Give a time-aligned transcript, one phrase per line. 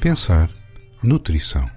[0.00, 0.48] Pensar
[1.02, 1.70] nutrição.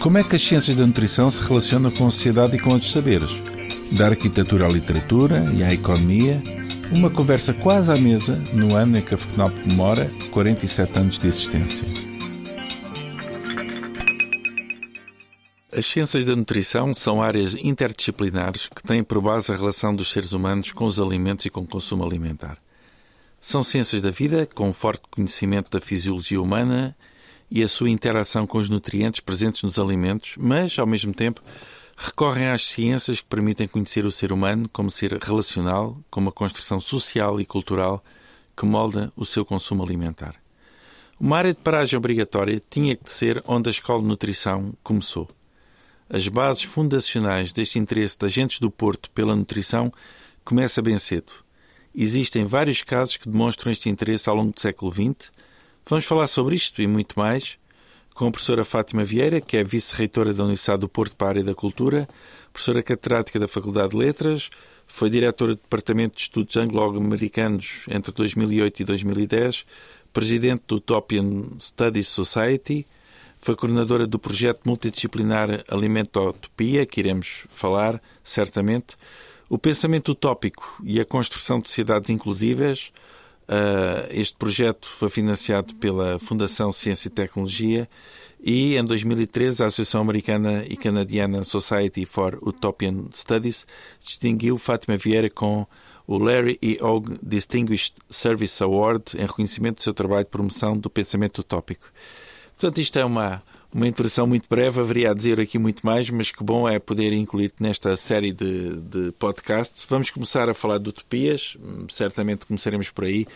[0.00, 2.92] Como é que as ciências da nutrição se relacionam com a sociedade e com outros
[2.92, 3.42] saberes?
[3.90, 6.40] Da arquitetura à literatura e à economia,
[6.92, 11.26] uma conversa quase à mesa no ano em que a FECNAP comemora 47 anos de
[11.26, 12.03] existência.
[15.76, 20.32] As ciências da nutrição são áreas interdisciplinares que têm por base a relação dos seres
[20.32, 22.58] humanos com os alimentos e com o consumo alimentar.
[23.40, 26.96] São ciências da vida, com forte conhecimento da fisiologia humana
[27.50, 31.42] e a sua interação com os nutrientes presentes nos alimentos, mas, ao mesmo tempo,
[31.96, 36.78] recorrem às ciências que permitem conhecer o ser humano como ser relacional, com uma construção
[36.78, 38.00] social e cultural
[38.56, 40.36] que molda o seu consumo alimentar.
[41.18, 45.28] Uma área de paragem obrigatória tinha que ser onde a escola de nutrição começou.
[46.08, 49.92] As bases fundacionais deste interesse de agentes do Porto pela nutrição
[50.44, 51.32] começa bem cedo.
[51.94, 55.30] Existem vários casos que demonstram este interesse ao longo do século XX.
[55.86, 57.58] Vamos falar sobre isto e muito mais
[58.14, 61.44] com a professora Fátima Vieira, que é vice-reitora da Universidade do Porto para a área
[61.44, 62.08] da cultura,
[62.52, 64.50] professora catedrática da Faculdade de Letras,
[64.86, 69.66] foi diretora do Departamento de Estudos Anglo-Americanos entre 2008 e 2010,
[70.12, 72.86] presidente do Utopian Studies Society,
[73.44, 78.96] foi coordenadora do projeto multidisciplinar Alimentotopia, que iremos falar certamente,
[79.50, 82.90] o pensamento utópico e a construção de sociedades inclusivas.
[83.42, 87.86] Uh, este projeto foi financiado pela Fundação Ciência e Tecnologia
[88.42, 93.66] e, em 2013, a Associação Americana e Canadiana Society for Utopian Studies
[94.00, 95.66] distinguiu Fátima Vieira com
[96.06, 96.78] o Larry E.
[96.80, 101.92] Og Distinguished Service Award em reconhecimento do seu trabalho de promoção do pensamento utópico.
[102.58, 103.42] Portanto, isto é uma,
[103.72, 107.12] uma introdução muito breve, haveria a dizer aqui muito mais, mas que bom é poder
[107.12, 109.84] incluir-te nesta série de, de podcasts.
[109.88, 111.56] Vamos começar a falar de utopias,
[111.88, 113.26] certamente começaremos por aí,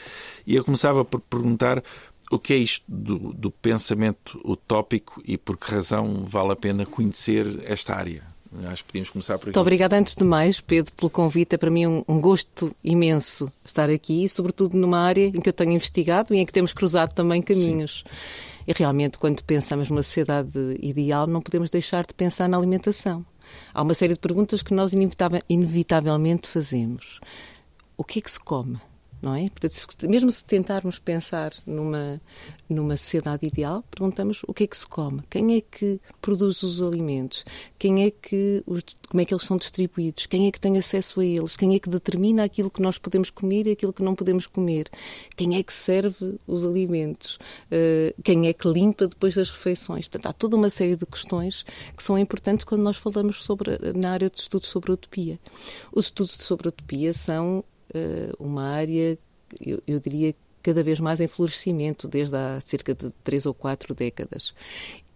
[0.47, 1.83] e eu começava por perguntar
[2.31, 6.87] o que é isto do, do pensamento utópico e por que razão vale a pena
[6.87, 8.23] conhecer esta área.
[8.67, 9.49] Acho que podíamos começar por aqui.
[9.49, 11.55] Muito obrigada antes de mais, Pedro, pelo convite.
[11.55, 15.53] É para mim um, um, gosto imenso estar aqui, sobretudo numa área em que eu
[15.53, 18.05] tenho investigado e em que temos cruzado também caminhos.
[18.07, 18.58] Sim.
[18.69, 23.25] E realmente, quando pensamos numa sociedade ideal, não podemos deixar de pensar na alimentação.
[23.73, 24.93] Há uma série de perguntas que nós
[25.49, 27.19] inevitavelmente fazemos.
[27.97, 28.79] O que é que se come?
[29.21, 29.49] Não é?
[29.49, 32.21] Portanto, mesmo se tentarmos pensar numa,
[32.69, 36.81] numa sociedade ideal, perguntamos o que é que se come, quem é que produz os
[36.81, 37.45] alimentos,
[37.79, 38.63] quem é que,
[39.09, 41.79] como é que eles são distribuídos, quem é que tem acesso a eles, quem é
[41.79, 44.89] que determina aquilo que nós podemos comer e aquilo que não podemos comer,
[45.37, 50.09] quem é que serve os alimentos, uh, quem é que limpa depois das refeições.
[50.09, 51.65] Portanto, há toda uma série de questões
[51.97, 55.39] que são importantes quando nós falamos sobre, na área de estudos sobre a utopia.
[55.93, 57.65] Os estudos sobre a utopia são
[58.39, 59.19] uma área,
[59.61, 63.95] eu, eu diria, cada vez mais em florescimento, desde há cerca de três ou quatro
[63.95, 64.55] décadas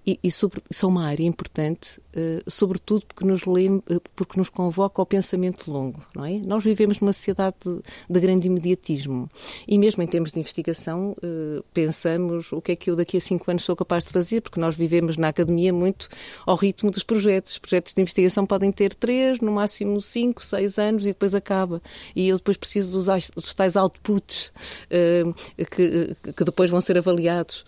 [0.06, 5.00] e, e sobre, são uma área importante, uh, sobretudo porque nos, lembra, porque nos convoca
[5.00, 6.38] ao pensamento longo, não é?
[6.44, 7.80] Nós vivemos numa sociedade de,
[8.10, 9.30] de grande imediatismo
[9.66, 13.20] e mesmo em termos de investigação uh, pensamos o que é que eu daqui a
[13.20, 16.08] cinco anos sou capaz de fazer, porque nós vivemos na academia muito
[16.44, 17.52] ao ritmo dos projetos.
[17.52, 21.80] Os projetos de investigação podem ter três, no máximo cinco, seis anos e depois acaba.
[22.14, 24.52] E eu depois preciso dos, dos tais outputs
[24.91, 25.32] uh,
[25.70, 27.64] que, que depois vão ser avaliados.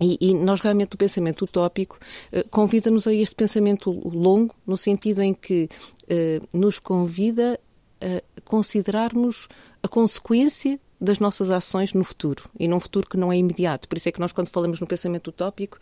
[0.00, 1.98] E, e, nós realmente o pensamento utópico
[2.32, 5.68] uh, convida-nos a este pensamento longo, no sentido em que
[6.04, 7.58] uh, nos convida
[8.00, 9.48] a considerarmos
[9.82, 13.88] a consequência das nossas ações no futuro e num futuro que não é imediato.
[13.88, 15.78] Por isso é que nós, quando falamos no pensamento utópico,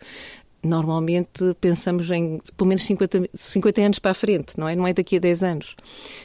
[0.63, 4.75] normalmente pensamos em pelo menos 50, 50 anos para a frente, não é?
[4.75, 5.75] Não é daqui a 10 anos.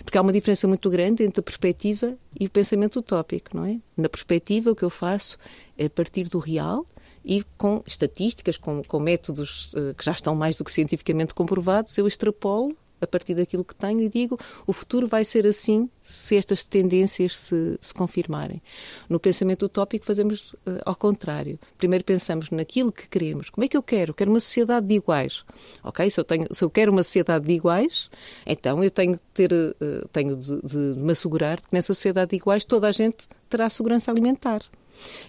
[0.05, 3.79] Porque há uma diferença muito grande entre a perspectiva e o pensamento utópico, não é?
[3.97, 5.39] Na perspectiva, o que eu faço
[5.79, 6.87] é partir do real
[7.25, 11.97] e com estatísticas, com, com métodos uh, que já estão mais do que cientificamente comprovados,
[11.99, 16.37] eu extrapolo a partir daquilo que tenho e digo o futuro vai ser assim se
[16.37, 18.63] estas tendências se, se confirmarem.
[19.09, 21.59] No pensamento utópico fazemos uh, ao contrário.
[21.77, 23.51] Primeiro pensamos naquilo que queremos.
[23.51, 24.15] Como é que eu quero?
[24.15, 25.45] Quero uma sociedade de iguais.
[25.83, 26.09] Ok?
[26.11, 28.11] Se eu, tenho, se eu quero uma sociedade de iguais,
[28.47, 32.65] então eu tenho, ter, uh, tenho de, de me assegurar que nessa sociedade de iguais
[32.65, 34.63] toda a gente terá segurança alimentar.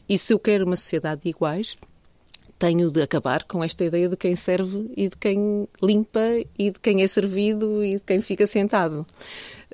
[0.08, 1.78] E se eu quero uma sociedade de iguais,
[2.60, 6.22] tenho de acabar com esta ideia de quem serve e de quem limpa
[6.58, 9.06] e de quem é servido e de quem fica sentado.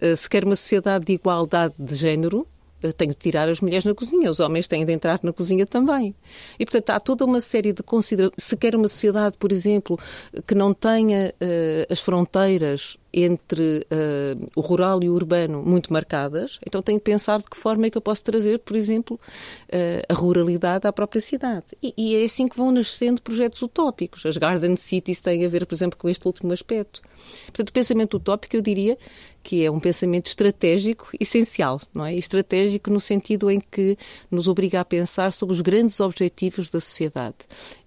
[0.01, 2.47] Eh, se quer uma sociedade de igualdade de género,
[2.97, 6.15] tenho de tirar as mulheres na cozinha, os homens têm de entrar na cozinha também.
[6.57, 8.35] E, portanto, há toda uma série de considerações.
[8.37, 9.99] Se quer uma sociedade, por exemplo,
[10.47, 16.59] que não tenha uh, as fronteiras entre uh, o rural e o urbano muito marcadas,
[16.65, 19.19] então tenho que pensar de que forma é que eu posso trazer, por exemplo,
[19.67, 21.65] uh, a ruralidade à própria cidade.
[21.81, 24.25] E, e, é assim que vão nascendo projetos utópicos.
[24.25, 27.01] As Garden Cities têm a ver, por exemplo, com este último aspecto.
[27.45, 28.97] Portanto, o pensamento utópico, eu diria
[29.43, 32.13] que é um pensamento estratégico essencial, não é?
[32.15, 33.97] Estratégico no sentido em que
[34.29, 37.37] nos obriga a pensar sobre os grandes objetivos da sociedade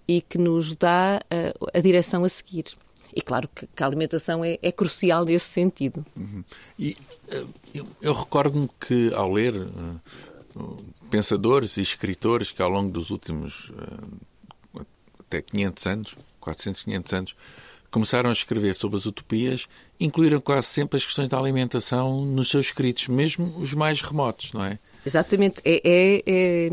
[0.07, 2.65] e que nos dá a, eh, a direção a seguir.
[3.15, 6.03] E claro que, que a alimentação é, é, crucial nesse sentido.
[6.17, 6.43] Uhum.
[6.79, 6.97] E
[7.31, 13.11] uh, eu, eu recordo-me que ao ler uh, pensadores e escritores que ao longo dos
[13.11, 13.71] últimos
[15.33, 17.35] até 500 anos, 400, 500 anos,
[17.93, 19.67] começaram a escrever sobre as utopias,
[19.99, 24.65] incluíram quase sempre as questões da alimentação nos seus escritos, mesmo os mais remotos, não
[24.65, 24.79] é?
[25.05, 25.61] Exatamente.
[25.63, 26.69] É, é, é,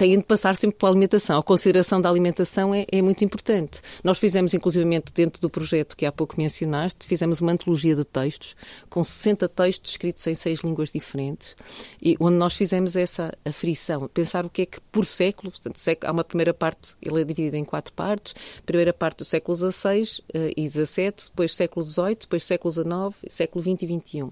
[0.00, 1.38] têm de passar sempre pela alimentação.
[1.38, 3.82] A consideração da alimentação é, é, muito importante.
[4.02, 8.56] Nós fizemos, inclusivamente, dentro do projeto que há pouco mencionaste, fizemos uma antologia de textos,
[8.88, 11.54] com 60 textos escritos em seis línguas diferentes,
[12.00, 16.10] e onde nós fizemos essa aferição, pensar o que é que, por século, portanto, há
[16.10, 20.00] uma primeira parte, ele é dividido em quatro partes, primeira parte do século XVI
[20.34, 22.88] uh, e XVII, depois século XVIII, depois século XIX,
[23.28, 24.28] século XX e XXI.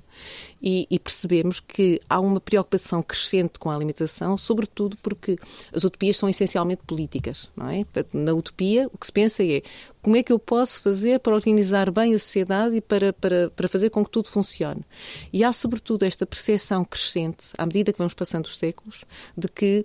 [0.63, 5.37] E, e percebemos que há uma preocupação crescente com a alimentação, sobretudo porque
[5.73, 7.85] as utopias são essencialmente políticas, não é?
[7.85, 9.63] Portanto, na utopia, o que se pensa é
[10.03, 13.69] como é que eu posso fazer para organizar bem a sociedade e para, para, para
[13.69, 14.85] fazer com que tudo funcione.
[15.33, 19.05] E há, sobretudo, esta percepção crescente, à medida que vamos passando os séculos,
[19.37, 19.85] de que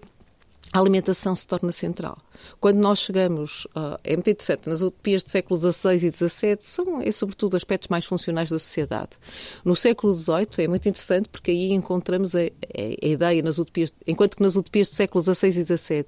[0.72, 2.18] a alimentação se torna central.
[2.59, 7.01] Quando nós chegamos, uh, é muito interessante, nas utopias do século XVI e XVII, são,
[7.01, 9.12] é sobretudo aspectos mais funcionais da sociedade.
[9.63, 12.45] No século XVIII é muito interessante porque aí encontramos a, a,
[13.01, 16.06] a ideia nas utopias, enquanto que nas utopias do século XVI e XVII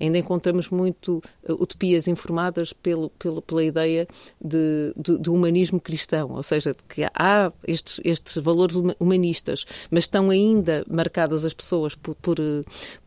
[0.00, 4.06] ainda encontramos muito uh, utopias informadas pelo, pelo, pela ideia
[4.40, 10.30] de, de, do humanismo cristão, ou seja, que há estes, estes valores humanistas, mas estão
[10.30, 12.36] ainda marcadas as pessoas por, por,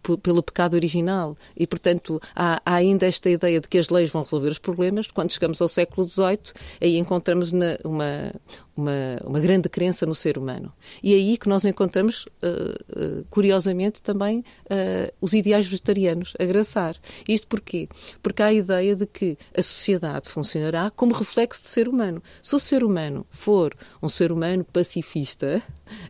[0.02, 4.10] por, pelo pecado original e, portanto, há, há, ainda esta ideia de que as leis
[4.10, 5.08] vão resolver os problemas.
[5.08, 8.32] Quando chegamos ao século XVIII, aí encontramos na, uma,
[8.76, 10.72] uma, uma, grande crença no ser humano.
[11.04, 16.96] E é aí que nós encontramos, uh, curiosamente, também uh, os ideais vegetarianos a graçar.
[17.28, 17.88] Isto porquê?
[18.22, 22.22] Porque há a ideia de que a sociedade funcionará como reflexo do ser humano.
[22.42, 25.62] Se o ser humano for um ser humano pacifista,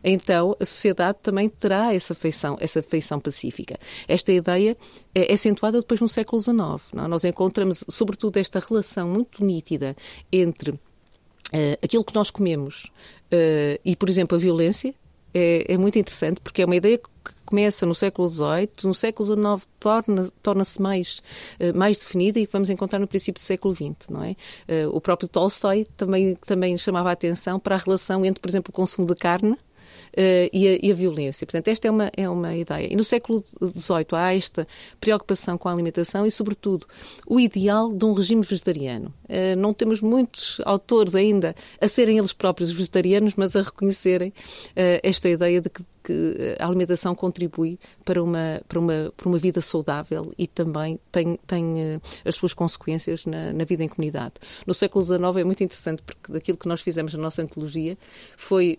[0.02, 3.78] então a sociedade também terá essa feição, essa feição pacífica.
[4.06, 4.76] Esta ideia
[5.14, 6.54] é acentuada depois no século XIX.
[6.96, 7.08] É?
[7.08, 9.96] Nós encontramos, sobretudo, esta relação muito nítida
[10.32, 10.78] entre
[11.52, 12.84] Uh, aquilo que nós comemos
[13.32, 14.94] uh, e, por exemplo, a violência
[15.34, 19.34] é, é, muito interessante porque é uma ideia que começa no século XVIII, no século
[19.34, 21.20] XIX torna, torna-se mais,
[21.58, 24.36] uh, mais definida e vamos encontrar no princípio do século XX, não é?
[24.92, 28.72] o próprio Tolstói também, também chamava a atenção para a relação entre, por exemplo, o
[28.72, 29.56] consumo de carne
[30.16, 31.46] e, a, e, a, violência.
[31.46, 32.92] Portanto, esta é uma, é uma ideia.
[32.92, 34.66] E no século XVIII há esta
[35.00, 36.86] preocupação com a alimentação e, sobretudo,
[37.26, 39.12] o ideal de um regime vegetariano.
[39.24, 45.00] Uh, não temos muitos autores ainda a serem eles próprios vegetarianos, mas a reconhecerem uh,
[45.02, 49.60] esta ideia de que, que, a alimentação contribui para uma, para uma, para uma vida
[49.60, 54.34] saudável e também tem, tem as suas consequências na, na vida em comunidade.
[54.66, 57.96] No século XIX é muito interessante porque daquilo que nós fizemos na nossa antologia
[58.36, 58.78] foi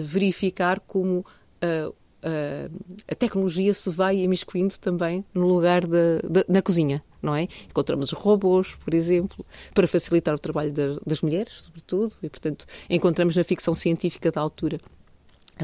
[0.00, 6.62] verificar como uh, uh, a tecnologia se vai imiscuindo também no lugar da, da, na
[6.62, 7.48] cozinha, não é?
[7.68, 13.36] Encontramos robôs, por exemplo, para facilitar o trabalho das, das mulheres, sobretudo, e, portanto, encontramos
[13.36, 14.80] na ficção científica da altura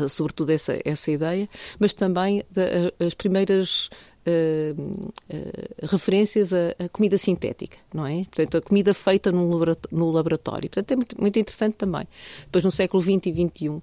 [0.09, 1.49] sobretudo essa, essa ideia,
[1.79, 2.43] mas também
[2.99, 3.89] as primeiras
[4.27, 8.25] Uh, uh, referências à, comida sintética, não é?
[8.25, 10.71] Portanto, a comida feita no laboratório.
[10.71, 12.09] Portanto, é muito, muito interessante também.
[12.45, 13.83] Depois, no século XX e XXI,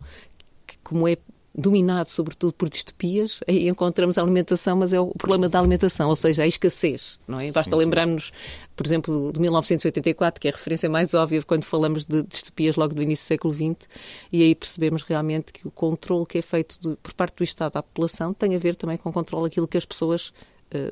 [0.83, 1.17] como é
[1.53, 6.15] dominado sobretudo por distopias, aí encontramos a alimentação, mas é o problema da alimentação, ou
[6.15, 7.51] seja, a escassez, não é?
[7.51, 8.31] Basta lembrarmos,
[8.75, 12.95] por exemplo, de 1984, que é a referência mais óbvia quando falamos de distopias logo
[12.95, 13.89] do início do século XX,
[14.31, 17.75] e aí percebemos realmente que o controle que é feito de, por parte do Estado
[17.75, 20.31] à população tem a ver também com o controle daquilo que as pessoas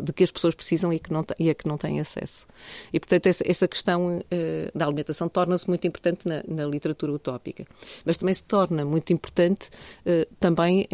[0.01, 2.45] de que as pessoas precisam e, que não, e a que não têm acesso.
[2.91, 7.65] E, portanto, essa, essa questão uh, da alimentação torna-se muito importante na, na, literatura utópica.
[8.05, 9.69] Mas também se torna muito importante
[10.05, 10.88] uh, também,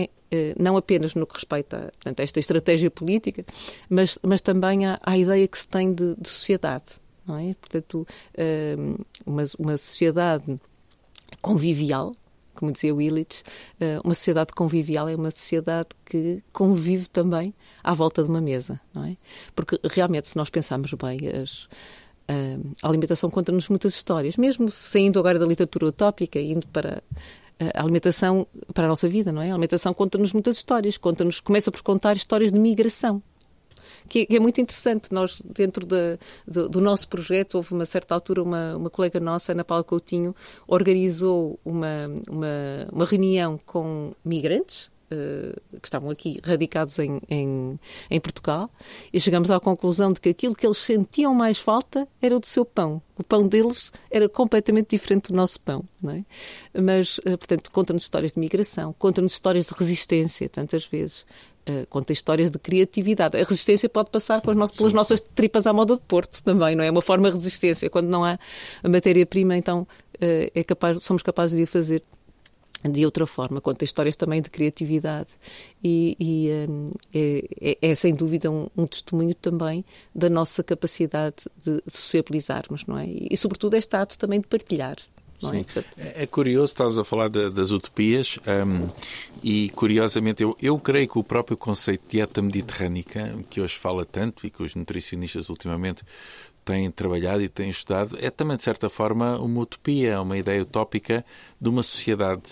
[0.59, 3.45] não apenas no que respeita portanto, a esta estratégia política,
[3.89, 6.85] mas, mas também à, à ideia que se tem de, de sociedade.
[7.25, 7.55] Não é?
[7.55, 8.05] Portanto,
[9.25, 10.59] uma, uma sociedade
[11.41, 12.13] convivial,
[12.55, 13.43] como dizia Willits,
[14.03, 19.05] uma sociedade convivial é uma sociedade que convive também à volta de uma mesa, não
[19.05, 19.17] é?
[19.55, 21.67] Porque realmente, se nós pensarmos bem, as,
[22.81, 27.03] a alimentação conta-nos muitas histórias, mesmo saindo agora da literatura utópica indo para
[27.73, 29.49] a alimentação para a nossa vida, não é?
[29.49, 33.21] A alimentação conta-nos muitas histórias, conta-nos, começa por contar histórias de migração.
[34.07, 35.11] Que, é muito interessante.
[35.11, 39.51] Nós, dentro de, de, do nosso projeto, houve uma certa altura, uma, uma colega nossa,
[39.51, 40.35] Ana Paula Coutinho,
[40.67, 44.89] organizou uma, uma, uma reunião com migrantes,
[45.81, 47.79] que estavam aqui radicados em, em,
[48.09, 48.69] em, Portugal
[49.11, 52.45] e chegamos à conclusão de que aquilo que eles sentiam mais falta era o do
[52.45, 53.01] seu pão.
[53.17, 56.25] O pão deles era completamente diferente do nosso pão, não é?
[56.79, 61.25] Mas, uh, portanto, conta-nos histórias de migração, conta-nos histórias de resistência, tantas vezes.
[61.67, 63.37] Uh, conta histórias de criatividade.
[63.37, 66.87] A resistência pode passar nossas, pelas nossas tripas à moda de Porto também, não é?
[66.87, 67.89] É uma forma de resistência.
[67.89, 68.37] Quando não há
[68.83, 69.87] a matéria-prima, então
[70.19, 72.03] é capaz, somos capazes de a fazer
[72.89, 75.29] de outra forma, conta histórias também de criatividade
[75.83, 81.35] e, e um, é, é, é, sem dúvida um, um, testemunho também da nossa capacidade
[81.63, 83.05] de, sociabilizarmos, não é?
[83.05, 84.97] E, e sobretudo este ato também de partilhar.
[85.39, 85.65] Sim.
[85.97, 86.23] É?
[86.23, 86.25] é?
[86.25, 88.87] curioso, estavas a falar de, das utopias um,
[89.43, 94.05] e, curiosamente, eu, eu creio que o próprio conceito de dieta mediterrânica, que hoje fala
[94.05, 96.03] tanto e que os nutricionistas ultimamente
[96.65, 101.23] têm trabalhado e têm estudado, é também, de certa forma, uma utopia, uma ideia utópica
[101.61, 102.51] de uma sociedade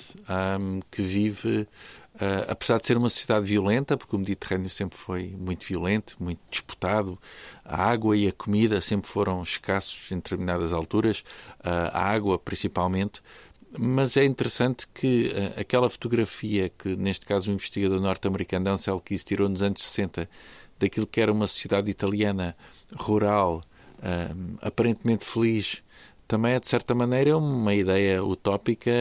[0.61, 1.67] um, que vive,
[2.15, 6.39] uh, apesar de ser uma sociedade violenta, porque o Mediterrâneo sempre foi muito violento, muito
[6.49, 7.17] disputado,
[7.65, 11.23] a água e a comida sempre foram escassos em determinadas alturas,
[11.61, 13.19] uh, a água principalmente,
[13.75, 19.23] mas é interessante que uh, aquela fotografia que, neste caso, o investigador norte-americano Ansel Keys
[19.23, 20.29] tirou nos anos 60
[20.77, 22.55] daquilo que era uma sociedade italiana
[22.95, 23.63] rural,
[24.03, 25.81] uh, aparentemente feliz,
[26.27, 28.91] também é, de certa maneira, uma ideia utópica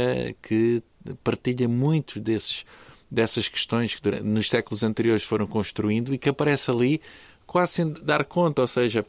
[0.41, 0.83] que
[1.23, 2.65] partilha muito desses,
[3.11, 7.01] dessas questões que nos séculos anteriores foram construindo e que aparece ali
[7.47, 8.63] quase sem dar conta.
[8.63, 9.05] Ou seja,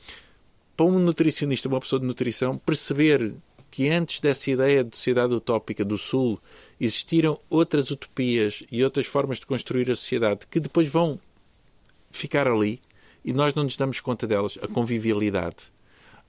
[0.75, 3.33] para um nutricionista, uma pessoa de nutrição, perceber
[3.69, 6.39] que antes dessa ideia de sociedade utópica do Sul
[6.79, 11.19] existiram outras utopias e outras formas de construir a sociedade que depois vão
[12.11, 12.79] ficar ali
[13.25, 14.59] e nós não nos damos conta delas.
[14.61, 15.72] A convivialidade,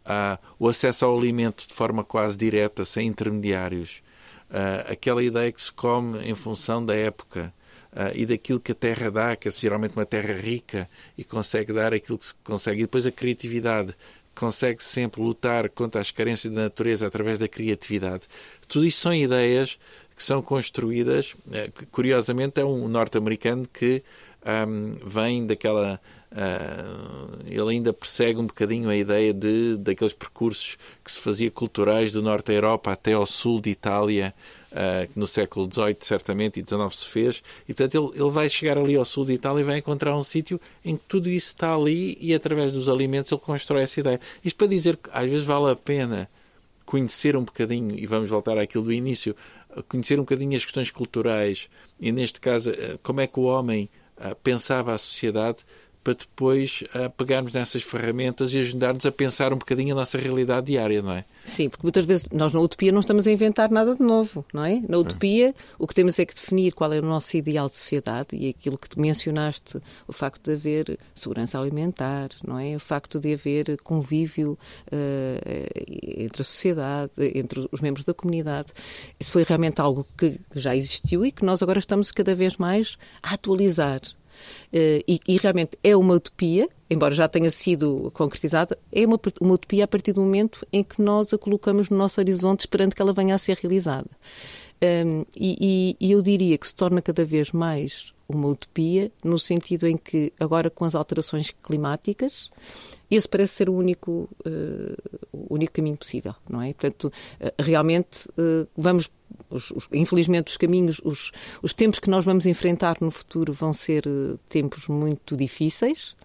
[0.06, 4.02] uh, o acesso ao alimento de forma quase direta, sem intermediários,
[4.50, 7.52] uh, aquela ideia que se come em função da época
[7.92, 11.72] uh, e daquilo que a terra dá, que é geralmente uma terra rica e consegue
[11.72, 12.80] dar aquilo que se consegue.
[12.80, 13.94] E depois a criatividade
[14.34, 18.26] consegue sempre lutar contra as carências da natureza através da criatividade.
[18.66, 19.78] Tudo isto são ideias
[20.14, 21.34] que são construídas.
[21.52, 24.02] Eh, curiosamente, é um norte-americano que
[24.44, 26.00] um, vem daquela.
[26.34, 32.10] Uh, ele ainda persegue um bocadinho a ideia de daqueles percursos que se fazia culturais
[32.10, 34.34] do norte da Europa até ao sul de Itália,
[34.72, 38.48] uh, que no século XVIII certamente e XIX se fez, e portanto ele, ele vai
[38.48, 41.48] chegar ali ao sul de Itália e vai encontrar um sítio em que tudo isso
[41.48, 44.20] está ali e através dos alimentos ele constrói essa ideia.
[44.44, 46.28] Isto para dizer que às vezes vale a pena
[46.84, 49.36] conhecer um bocadinho, e vamos voltar àquilo do início,
[49.88, 51.68] conhecer um bocadinho as questões culturais,
[52.00, 55.64] e neste caso, eh, como é que o homem ah, pensava a sociedade
[56.04, 60.66] para depois uh, pegarmos nessas ferramentas e ajudar-nos a pensar um bocadinho a nossa realidade
[60.66, 61.24] diária, não é?
[61.46, 64.64] Sim, porque muitas vezes nós na utopia não estamos a inventar nada de novo, não
[64.64, 64.82] é?
[64.86, 65.54] Na utopia é.
[65.78, 68.76] o que temos é que definir qual é o nosso ideal de sociedade e aquilo
[68.76, 72.76] que tu mencionaste, o facto de haver segurança alimentar, não é?
[72.76, 74.58] O facto de haver convívio
[74.92, 78.72] uh, entre a sociedade, entre os membros da comunidade.
[79.18, 82.98] Isso foi realmente algo que já existiu e que nós agora estamos cada vez mais
[83.22, 84.02] a atualizar
[84.72, 89.84] e, e, realmente é uma utopia, embora já tenha sido concretizada, é uma, uma utopia
[89.84, 93.12] a partir do momento em que nós a colocamos no nosso horizonte esperando que ela
[93.12, 94.10] venha a ser realizada.
[94.82, 99.38] Um, ehm, e, e, eu diria que se torna cada vez mais uma utopia, no
[99.38, 102.50] sentido em que, agora com as alterações climáticas,
[103.10, 106.72] esse parece ser o único, uh, o único caminho possível, não é?
[106.72, 107.04] Portanto,
[107.40, 109.10] uh, realmente uh, vamos
[109.50, 111.30] os, os, infelizmente, os caminhos, os,
[111.62, 114.04] os tempos que nós vamos enfrentar no futuro vão ser
[114.48, 116.16] tempos muito difíceis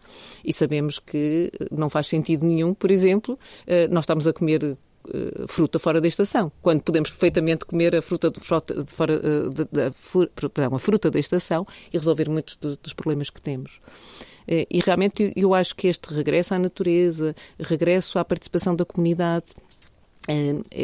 [0.43, 3.37] e sabemos que não faz sentido nenhum, por exemplo,
[3.89, 8.29] nós estamos a comer uh, fruta fora da estação, quando podemos perfeitamente comer a fruta
[8.29, 13.29] de, de fora, de, de, perdão, a fruta da estação e resolver muitos dos, problemas
[13.29, 13.79] que temos.
[14.47, 19.45] E realmente eu acho que este regresso à natureza, regresso à participação da comunidade,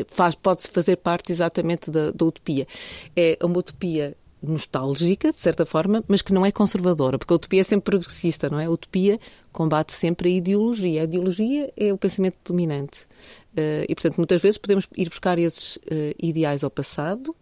[0.07, 2.67] faz, pode fazer parte exatamente da, da utopia.
[3.15, 7.61] É uma utopia nostálgica, de certa forma, mas que não é conservadora, porque a utopia
[7.61, 8.65] é sempre progressista, não é?
[8.65, 9.19] A utopia
[9.51, 11.01] combate sempre a ideologia.
[11.01, 13.07] A ideologia é o pensamento dominante.
[13.55, 15.81] Uh, e, portanto, muitas vezes podemos ir buscar esses uh,
[16.21, 17.33] ideais ao passado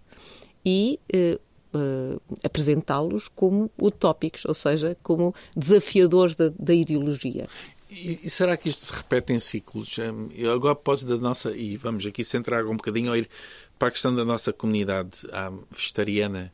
[0.63, 7.47] e uh, apresentá-los como utópicos, ou seja, como desafiadores da, da ideologia.
[7.89, 9.97] E, e, será que isto se repete em ciclos?
[9.97, 13.27] Hum, eu agora posso da nossa, e vamos aqui centrar um bocadinho ir
[13.79, 15.21] para a questão da nossa comunidade
[15.71, 16.53] vegetariana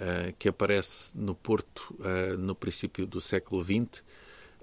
[0.00, 4.02] uh, que aparece no Porto uh, no princípio do século XX.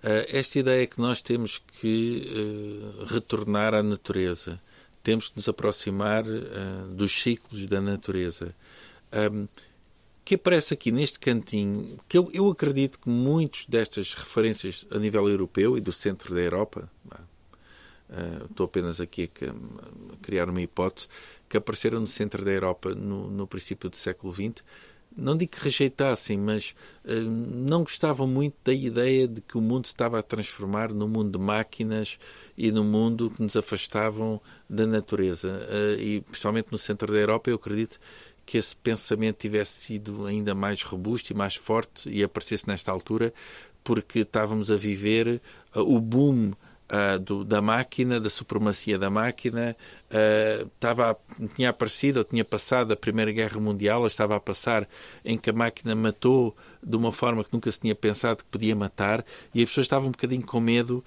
[0.07, 2.23] Uh, esta ideia que nós temos que
[3.07, 4.57] retornar à natureza,
[5.03, 6.23] temos que nos aproximar
[6.91, 8.55] dos ciclos da natureza.
[10.23, 15.27] Que aparece aqui neste cantinho, que eu, eu acredito que muitos destas referências a nível
[15.27, 16.89] europeu e do centro da Europa,
[18.49, 21.07] estou apenas aqui a, criar uma hipótese,
[21.49, 24.63] que apareceram no centro da Europa no, no princípio do século XX,
[25.17, 29.85] não digo que rejeitassem, mas uh, não gostavam muito da ideia de que o mundo
[29.85, 32.19] estava a transformar num mundo de máquinas
[32.55, 35.67] e num mundo que nos afastavam da natureza.
[35.69, 37.99] Uh, e principalmente no centro da Europa, eu acredito
[38.45, 43.33] que esse pensamento tivesse sido ainda mais robusto e mais forte e aparecesse nesta altura,
[43.83, 45.41] porque estávamos a viver
[45.75, 49.75] uh, o boom uh, do, da máquina, da supremacia da máquina.
[50.09, 51.17] Uh, estava,
[51.55, 54.87] tinha aparecido, ou tinha passado a Primeira Guerra Mundial, ou estava a passar
[55.25, 58.75] em que a máquina matou de uma forma que nunca se tinha pensado que podia
[58.75, 61.03] matar, e as pessoas estavam um bocadinho com medo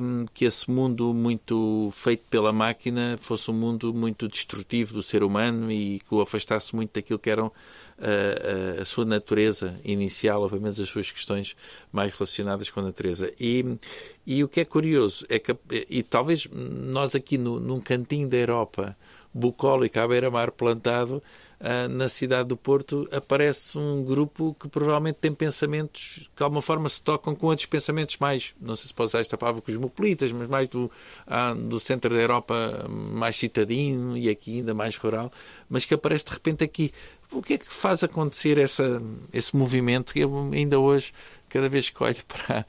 [0.00, 5.22] um, que esse mundo muito feito pela máquina fosse um mundo muito destrutivo do ser
[5.22, 7.50] humano e que o afastasse muito daquilo que eram
[7.98, 11.56] a, a, sua natureza inicial, ou pelo menos as suas questões
[11.92, 13.32] mais relacionadas com a natureza.
[13.38, 13.78] E,
[14.26, 15.56] e o que é curioso é que,
[15.88, 18.96] e talvez nós aqui no, num cantinho da Europa,
[19.32, 21.22] bucólico à beira-mar plantado,
[21.60, 26.62] uh, na cidade do Porto, aparece um grupo que provavelmente tem pensamentos que de alguma
[26.62, 30.30] forma se tocam com outros pensamentos mais, não sei se pode usar esta palavra, cosmopolitas,
[30.32, 30.90] mas mais do,
[31.26, 35.32] uh, do centro da Europa mais citadino e aqui ainda mais rural,
[35.68, 36.92] mas que aparece de repente aqui.
[37.32, 40.22] O que é que faz acontecer essa, esse movimento que
[40.52, 41.12] ainda hoje
[41.54, 42.66] cada vez que olho para,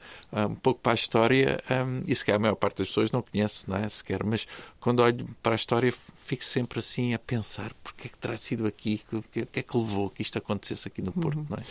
[0.48, 3.68] um pouco para a história, um, e sequer a maior parte das pessoas não conhece,
[3.68, 3.88] não é?
[3.88, 4.46] Sequer, mas
[4.78, 8.64] quando olho para a história fico sempre assim a pensar porque é que terá sido
[8.64, 11.46] aqui, o que, que é que levou que isto acontecesse aqui no Porto, uhum.
[11.50, 11.62] não é?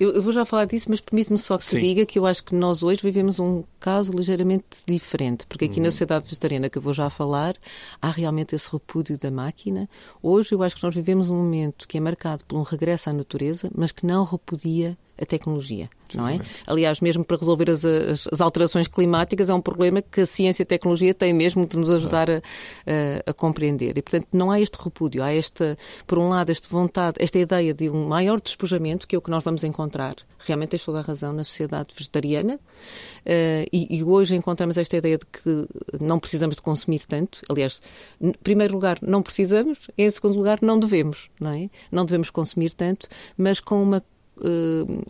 [0.00, 2.54] Eu, vou já falar disso, mas permite-me só que se diga que eu acho que
[2.54, 5.84] nós hoje vivemos um caso ligeiramente diferente, porque aqui uhum.
[5.84, 7.54] na sociedade vegetariana que eu vou já falar,
[8.00, 9.88] há realmente esse repúdio da máquina.
[10.20, 13.12] Hoje eu acho que nós vivemos um momento que é marcado por um regresso à
[13.12, 16.40] natureza, mas que não repudia a tecnologia, não é?
[16.66, 20.62] Aliás, mesmo para resolver as, as, as, alterações climáticas é um problema que a ciência
[20.62, 23.96] e a tecnologia têm mesmo de nos ajudar a, a, a, compreender.
[23.96, 27.72] E, portanto, não há este repúdio, há esta, por um lado, esta vontade, esta ideia
[27.72, 31.02] de um maior despojamento, que é o que nós vamos encontrar, realmente tens toda a
[31.02, 35.68] razão, na sociedade vegetariana, uh, e, e, hoje encontramos esta ideia de que
[36.04, 37.40] não precisamos de consumir tanto.
[37.48, 37.80] Aliás,
[38.20, 41.70] em primeiro lugar, não precisamos, em segundo lugar, não devemos, não é?
[41.92, 43.06] Não devemos consumir tanto,
[43.36, 44.02] mas com uma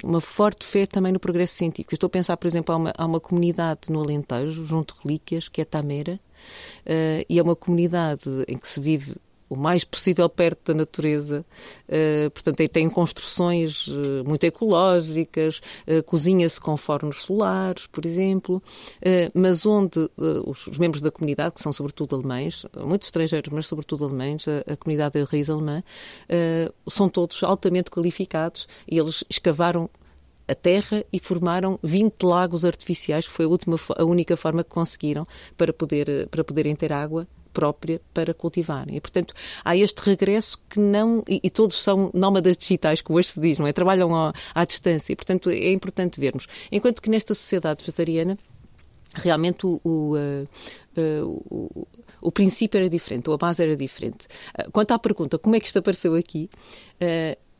[0.02, 1.94] uma forte fé também no progresso científico.
[1.94, 5.48] Estou a pensar, por exemplo, há uma, há uma comunidade no Alentejo, junto de Relíquias,
[5.48, 6.18] que é Tameira,
[6.86, 9.14] uh, e é uma comunidade em que se vive
[9.52, 11.44] o mais possível perto da natureza.
[11.86, 18.62] Uh, portanto, tem construções uh, muito ecológicas, uh, cozinha-se com fornos solares, por exemplo,
[19.34, 20.08] mas onde
[20.46, 24.72] os, os, membros da comunidade, que são sobretudo alemães, muitos estrangeiros, mas sobretudo alemães, a,
[24.72, 25.82] a comunidade de raiz alemã,
[26.88, 29.90] são todos altamente qualificados e eles escavaram
[30.48, 34.70] a terra e formaram 20 lagos artificiais, que foi a, última, a única forma que
[34.70, 35.24] conseguiram
[35.56, 38.96] para, poder, para poderem ter água própria para cultivarem.
[38.96, 39.34] E, portanto,
[39.64, 41.22] há este regresso que não.
[41.28, 43.72] E, e, todos são nómadas digitais, como hoje se diz, não é?
[43.72, 45.12] Trabalham à, à distância.
[45.12, 46.46] E, portanto, é importante vermos.
[46.70, 48.36] Enquanto que nesta sociedade vegetariana,
[49.14, 50.48] realmente o, o, uh,
[50.96, 51.86] uh, o,
[52.20, 54.26] o princípio era diferente, ou a base era diferente.
[54.58, 56.48] Uh, quanto à pergunta, como é que isto apareceu aqui?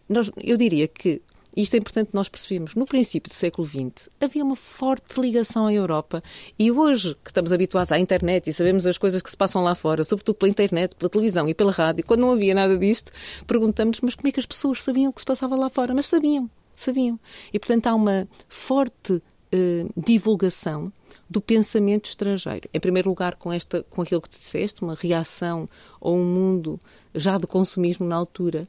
[0.09, 1.23] Nós, eu diria que
[1.57, 2.75] isto é importante nós percebemos.
[2.75, 6.23] No princípio do século XX havia uma forte ligação à Europa
[6.59, 9.75] e hoje que estamos habituados à internet e sabemos as coisas que se passam lá
[9.75, 13.13] fora, sobretudo pela internet, pela televisão e pela rádio, quando não havia nada disto,
[13.47, 15.95] perguntamos mas como é que as pessoas sabiam o que se passava lá fora?
[15.95, 17.19] Mas sabiam, sabiam.
[17.53, 19.23] E portanto há uma forte
[19.55, 20.91] eh, divulgação
[21.29, 22.69] do pensamento estrangeiro.
[22.73, 25.67] Em primeiro lugar, com, esta, com aquilo que tu disseste, uma reação
[26.01, 26.81] a um mundo
[27.15, 28.67] já de consumismo na altura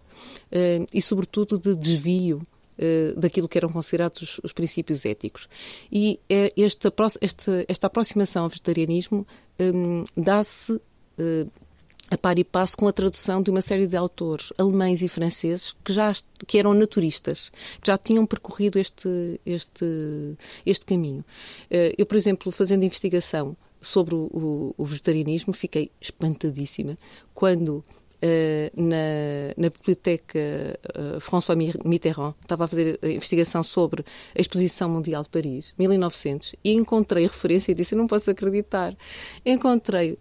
[0.52, 2.42] uh, e, sobretudo, de desvio
[2.78, 5.48] eh, daquilo que eram considerados os, princípios éticos.
[5.92, 9.28] E eh, esta, esta, esta aproximação ao vegetarianismo
[9.60, 11.52] um, dá-se uh,
[12.10, 15.76] a par e passo com a tradução de uma série de autores alemães e franceses
[15.84, 16.14] que já
[16.48, 19.86] que eram naturistas, que já tinham percorrido este, este,
[20.66, 21.24] este caminho.
[21.98, 26.98] Eu, por exemplo, fazendo investigação sobre o, o vegetarianismo, fiquei espantadíssima
[27.34, 27.84] quando
[28.76, 30.40] na, na biblioteca
[31.20, 34.04] François Mitterrand, estava a fazer a investigação sobre
[34.36, 38.96] a Exposição Mundial de Paris, 1900, e encontrei referência e disse: não posso acreditar.
[39.46, 40.18] Encontrei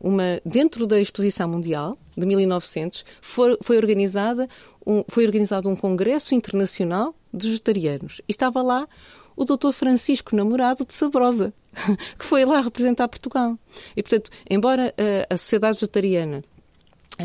[0.00, 4.48] uma, dentro da Exposição Mundial de 1900, foi, foi, organizada
[4.86, 8.20] um, foi organizado um congresso internacional de vegetarianos.
[8.28, 8.88] E estava lá
[9.36, 11.52] o doutor Francisco Namorado de Sabrosa,
[12.18, 13.56] que foi lá representar Portugal.
[13.96, 14.94] E, portanto, embora
[15.28, 16.57] a, a Sociedade Vegetariana eh,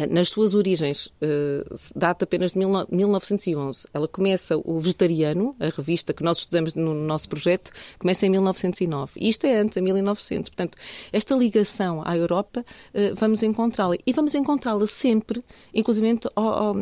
[0.09, 3.87] nas suas origens, uh, data apenas de 1911.
[3.93, 9.11] Ela começa o Vegetariano, a revista que nós estudamos no nosso projeto, começa em 1909.
[9.17, 10.49] E isto é antes, em 1900.
[10.49, 10.77] Portanto,
[11.11, 13.95] esta ligação à Europa, uh, vamos encontrá-la.
[14.05, 16.75] E vamos encontrá-la sempre, inclusive ao, ao,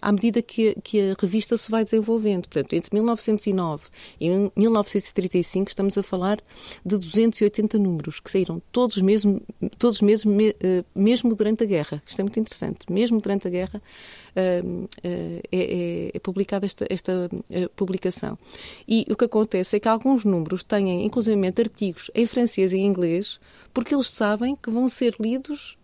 [0.00, 2.48] à medida que, que a revista se vai desenvolvendo.
[2.48, 3.88] Portanto, entre 1909
[4.20, 6.38] e 1935 estamos a falar
[6.84, 9.26] de 280 números, que saíram todos os meses,
[9.78, 10.24] todos os meses
[10.94, 12.02] mesmo durante a guerra.
[12.06, 12.90] Isto é muito interessante.
[12.90, 18.38] Mesmo durante a guerra uh, uh, é, é, é, publicada esta, esta uh, publicação.
[18.86, 22.86] E o que acontece é que alguns números têm, inclusive, artigos em francês e em
[22.86, 23.40] inglês,
[23.72, 25.76] porque eles sabem que vão ser lidos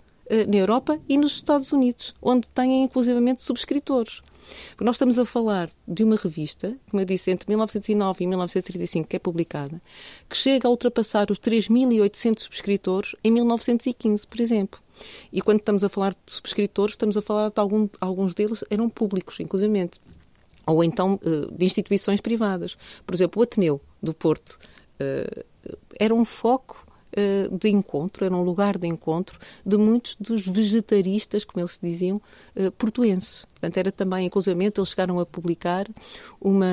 [0.49, 4.23] na Europa e nos Estados Unidos, onde têm, inclusivamente, subscritores.
[4.71, 9.09] Porque nós estamos a falar de uma revista, como eu disse, entre 1909 e 1935,
[9.09, 9.81] que é publicada,
[10.29, 14.81] que chega a ultrapassar os 3.800 subscritores em 1915, por exemplo.
[15.33, 18.89] E quando estamos a falar de subscritores, estamos a falar de algum, alguns deles eram
[18.89, 20.01] públicos, inclusivamente.
[20.67, 22.77] Ou então eh, de instituições privadas.
[23.07, 24.59] Por exemplo, o Ateneu do Porto
[24.99, 25.45] eh,
[25.99, 26.84] era um foco
[27.17, 32.21] eh, de encontro, era um lugar de encontro de muitos dos vegetaristas, como eles diziam,
[32.79, 33.47] portuenses.
[33.55, 35.87] Portanto, era também, inclusive, eles chegaram a publicar
[36.41, 36.67] uma,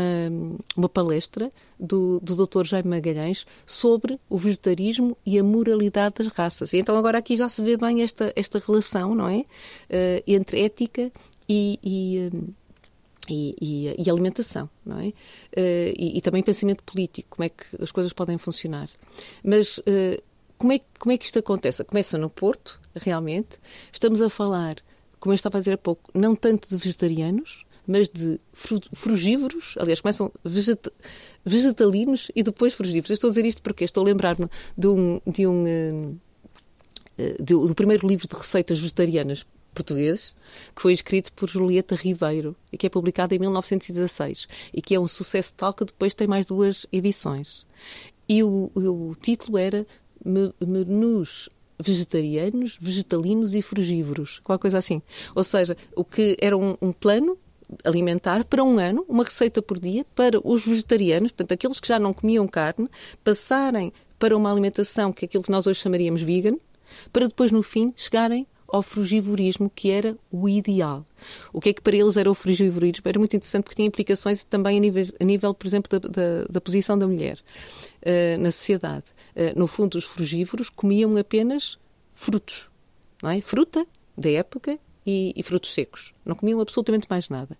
[0.75, 1.49] uma palestra
[1.79, 2.65] do, do Dr.
[2.65, 6.73] Jaime Magalhães sobre o vegetarismo e a moralidade das raças.
[6.73, 9.39] Então agora aqui já se vê bem esta, esta relação, não é?
[9.39, 11.11] Uh, entre ética
[11.49, 12.31] e, e
[13.29, 15.07] e, e, e, alimentação, não é?
[15.07, 18.89] Uh, e, e, também pensamento político, como é que as coisas podem funcionar.
[19.43, 20.21] Mas uh,
[20.61, 21.83] como, é, como é que isto acontece?
[21.83, 23.57] Começa no Porto, realmente.
[23.91, 24.75] Estamos a falar
[25.19, 28.39] como eu estava a dizer há pouco, não tanto de vegetarianos, mas de
[28.93, 30.87] frugívoros, aliás, começam veget
[31.43, 33.09] vegetalinos e depois frugívoros.
[33.09, 34.47] Eu estou a dizer isto porque estou a lembrar-me
[34.77, 35.63] de um, de um
[37.17, 39.43] uh, de, do primeiro livro de receitas vegetarianas
[39.73, 40.35] português,
[40.75, 44.99] que foi escrito por Julieta Ribeiro e que é publicado em 1916 e que é
[44.99, 47.65] um sucesso tal que depois tem mais duas edições.
[48.29, 49.85] E o, o título era
[50.25, 55.01] Menus vegetarianos, vegetalinos e frugívoros, qualquer coisa assim.
[55.35, 57.37] Ou seja, o que era um, um plano
[57.83, 61.97] alimentar para um ano, uma receita por dia, para os vegetarianos, portanto, aqueles que já
[61.97, 62.87] não comiam carne,
[63.23, 66.57] passarem para uma alimentação que é aquilo que nós hoje chamaríamos vegan,
[67.11, 71.05] para depois, no fim, chegarem ao frugivorismo, que era o ideal.
[71.51, 73.03] O que é que para eles era o frugivorismo?
[73.05, 76.45] Era muito interessante porque tinha implicações também a nível, a nível por exemplo, da, da,
[76.49, 79.05] da posição da mulher uh, na sociedade.
[79.35, 81.77] Uh, no fundo, os frugívoros comiam apenas
[82.13, 82.69] frutos,
[83.21, 83.41] não é?
[83.41, 83.85] Fruta
[84.17, 86.13] da época e, e, frutos secos.
[86.23, 87.57] Não comiam absolutamente mais nada.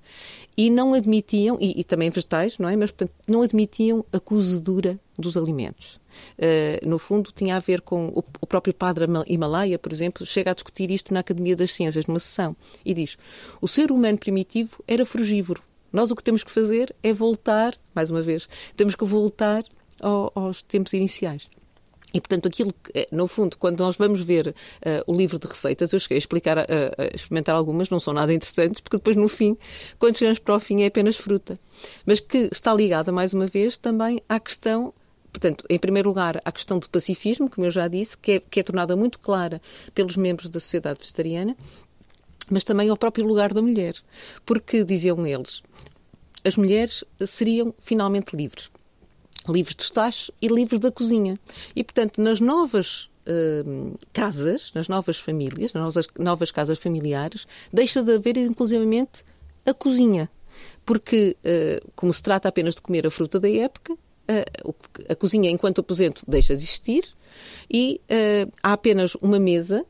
[0.55, 2.75] E não admitiam, e, e, também vegetais, não é?
[2.75, 5.99] Mas, portanto, não admitiam a cozedura dos alimentos.
[6.37, 10.51] Uh, no fundo, tinha a ver com o, o, próprio padre Himalaia, por exemplo, chega
[10.51, 12.55] a discutir isto na Academia das Ciências, numa sessão,
[12.85, 13.17] e diz:
[13.61, 15.63] o ser humano primitivo era frugívoro.
[15.91, 19.63] Nós o que temos que fazer é voltar, mais uma vez, temos que voltar
[19.99, 21.49] ao, aos tempos iniciais.
[22.13, 24.53] E, portanto, aquilo que, eh, no fundo, quando nós vamos ver uh,
[25.07, 28.33] o livro de receitas, eu cheguei a explicar, a, a, experimentar algumas, não são nada
[28.33, 29.57] interessantes, porque depois, no fim,
[29.97, 31.57] quando chegamos para o fim, é apenas fruta.
[32.05, 34.93] Mas que está ligada, mais uma vez, também à questão
[35.31, 38.59] portanto, em primeiro lugar, à questão do pacifismo, como eu já disse, que é, que
[38.59, 39.61] é tornada muito clara
[39.95, 41.55] pelos membros da sociedade vegetariana,
[42.49, 43.95] mas também ao próprio lugar da mulher.
[44.45, 45.63] Porque, diziam eles,
[46.43, 48.69] as mulheres seriam finalmente livres
[49.47, 51.39] livros dos tachos e livros da cozinha.
[51.75, 58.03] E, portanto, nas novas uh, casas, nas novas famílias, nas novas, novas casas familiares, deixa
[58.03, 59.23] de haver, inclusivamente,
[59.65, 60.29] a cozinha.
[60.85, 64.75] Porque, uh, como se trata apenas de comer a fruta da época, uh,
[65.09, 67.05] a cozinha, enquanto aposento, deixa de existir
[67.73, 67.99] e
[68.61, 69.85] há apenas uma mesa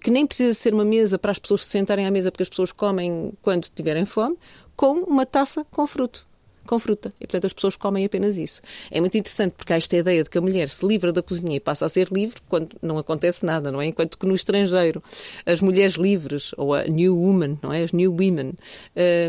[0.00, 2.48] que nem precisa ser uma mesa para as pessoas se sentarem à mesa porque as
[2.48, 4.38] pessoas comem quando tiverem fome,
[4.76, 6.26] com uma taça com fruto
[6.64, 7.12] com fruta.
[7.20, 8.60] E, portanto, as pessoas comem apenas isso.
[8.90, 11.56] É muito interessante porque há esta ideia de que a mulher se livra da cozinha
[11.56, 13.86] e passa a ser livre quando não acontece nada, não é?
[13.86, 15.02] Enquanto que no estrangeiro
[15.46, 17.82] as mulheres livres, ou a New Woman, não é?
[17.82, 18.54] As New Women,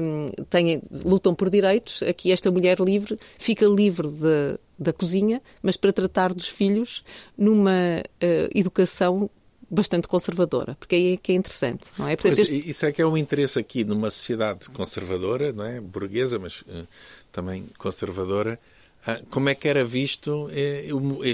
[0.01, 5.77] um, têm, lutam por direitos, aqui esta mulher livre fica livre de, da cozinha, mas
[5.77, 7.03] para tratar dos filhos
[7.37, 7.71] numa
[8.01, 9.29] uh, educação
[9.69, 12.15] bastante conservadora, porque aí é que é interessante, não é?
[12.15, 12.69] Portanto, pois, este...
[12.69, 15.81] Isso é que é um interesse aqui numa sociedade conservadora, não é?
[15.81, 16.87] Burguesa, mas uh,
[17.35, 18.57] também conservadora,
[19.07, 20.49] ah, como é que era visto?
[20.51, 20.87] Eh,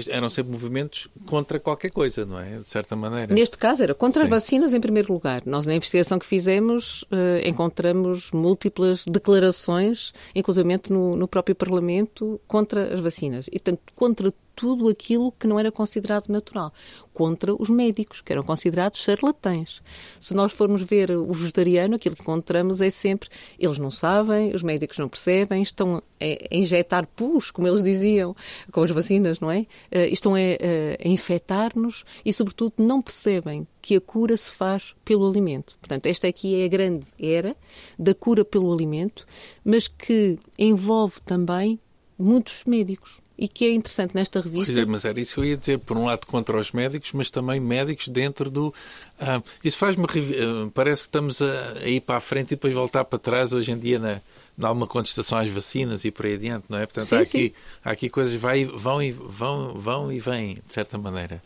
[0.08, 2.58] eram sempre movimentos contra qualquer coisa, não é?
[2.58, 3.32] De certa maneira.
[3.32, 4.24] Neste caso era contra Sim.
[4.24, 5.42] as vacinas em primeiro lugar.
[5.46, 12.92] Nós, na investigação que fizemos, eh, encontramos múltiplas declarações, inclusive no, no próprio Parlamento, contra
[12.92, 13.46] as vacinas.
[13.46, 16.72] E, portanto, contra tudo aquilo que não era considerado natural,
[17.12, 19.82] contra os médicos, que eram considerados charlatães.
[20.20, 24.62] Se nós formos ver o vegetariano, aquilo que encontramos é sempre eles não sabem, os
[24.62, 28.34] médicos não percebem, estão a injetar pus, como eles diziam,
[28.70, 29.66] com as vacinas, não é?
[29.90, 35.28] Eh, estão a, a infectar-nos e, sobretudo, não percebem que a cura se faz pelo
[35.28, 35.76] alimento.
[35.80, 37.56] Portanto, esta aqui é a grande era
[37.98, 39.26] da cura pelo alimento,
[39.64, 41.80] mas que envolve também
[42.18, 44.72] muitos médicos e que é interessante nesta revista.
[44.72, 47.12] Pois é, mas era isso que eu ia dizer, por um lado contra os médicos,
[47.12, 48.72] mas também médicos dentro do.
[49.20, 50.04] Ah, isso faz-me.
[50.04, 53.52] Ah, parece que estamos a, a, ir para a frente e depois voltar para trás
[53.52, 54.20] hoje em dia na,
[54.56, 56.86] na alguma contestação às vacinas e por aí adiante, não é?
[56.86, 60.72] Portanto, sim, há, aqui, há aqui coisas vai, vão, e, vão, vão e vêm, de
[60.72, 61.42] certa maneira.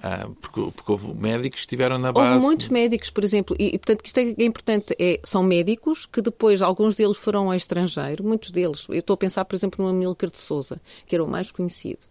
[0.00, 2.34] Ah, porque, porque, houve médicos que estiveram na base.
[2.34, 6.22] Houve muitos médicos, por exemplo, e, e portanto isto é importante, é, são médicos que
[6.22, 9.90] depois, alguns deles foram ao estrangeiro, muitos deles, eu estou a pensar, por exemplo, no
[9.90, 12.06] Amílcar de Souza, que era o mais conhecido.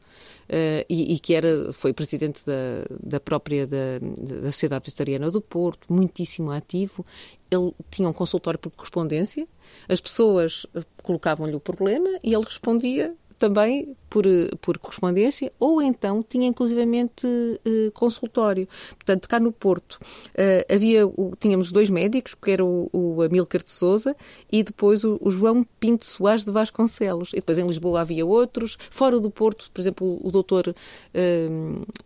[0.47, 5.41] Uh, e, e, que era, foi presidente da, da própria da, da Sociedade Vegetariana do
[5.41, 7.05] Porto, muitíssimo ativo.
[7.51, 9.45] Ele tinha um consultório por correspondência,
[9.89, 10.65] as pessoas
[11.03, 14.25] colocavam-lhe o problema e ele respondia também por,
[14.61, 18.67] por correspondência, ou então tinha inclusivamente uh, consultório.
[18.91, 21.01] Portanto, cá no Porto uh, havia,
[21.39, 24.15] tínhamos dois médicos, que era o, o Amílcar de Souza
[24.51, 27.31] e depois o, o, João Pinto Soares de Vasconcelos.
[27.33, 28.77] E depois em Lisboa havia outros.
[28.89, 30.73] Fora do Porto, por exemplo, o doutor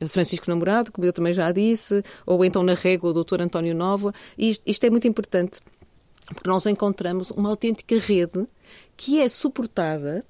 [0.10, 4.14] Francisco Namorado, como eu também já disse, ou então na Régua o doutor António Nova.
[4.38, 5.60] E isto, isto é muito importante,
[6.34, 8.48] porque nós encontramos uma autêntica rede
[8.98, 10.26] que é suportada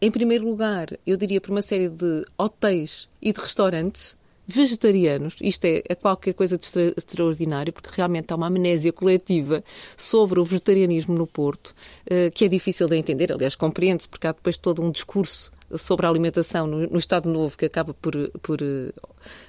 [0.00, 5.36] em primeiro lugar, eu diria por uma série de hotéis e de restaurantes vegetarianos.
[5.40, 9.64] Isto é, é qualquer coisa de extra, extraordinário, porque realmente há uma amnésia coletiva
[9.96, 11.74] sobre o vegetarianismo no Porto,
[12.06, 13.32] uh, que é difícil de entender.
[13.32, 17.56] Aliás, compreende-se, porque há depois todo um discurso sobre a alimentação no, no, Estado Novo
[17.56, 18.58] que acaba por, por,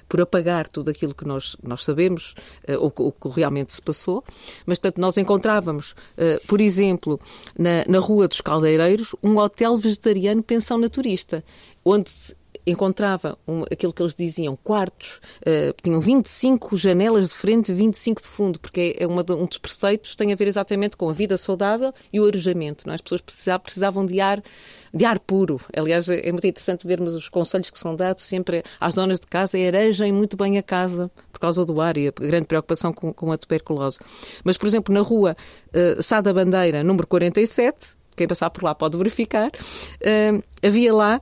[0.08, 2.34] por apagar tudo aquilo que nós, nós sabemos,
[2.68, 4.24] uh, o, o, que realmente se passou.
[4.66, 7.20] Mas, portanto, nós encontrávamos, uh, por exemplo,
[7.58, 11.44] na, na Rua dos Caldeireiros, um hotel vegetariano pensão naturista,
[11.84, 12.10] onde
[12.70, 18.28] encontrava um, aquilo que eles diziam, quartos, uh, tinham 25 janelas de frente, 25 de
[18.28, 21.36] fundo, porque é, é uma, um dos preceitos tem a ver exatamente com a vida
[21.36, 22.88] saudável e o arejamento.
[22.88, 22.94] É?
[22.94, 24.42] As pessoas precisavam, precisavam de ar
[24.92, 25.60] de ar puro.
[25.76, 29.58] Aliás, é muito interessante vermos os conselhos que são dados sempre às donas de casa
[29.58, 33.12] e arejem muito bem a casa por causa do ar e a grande preocupação com,
[33.12, 33.98] com a tuberculose.
[34.44, 35.36] Mas, por exemplo, na rua
[35.68, 41.20] uh, Sá da Bandeira, número 47, quem passar por lá pode verificar, uh, havia lá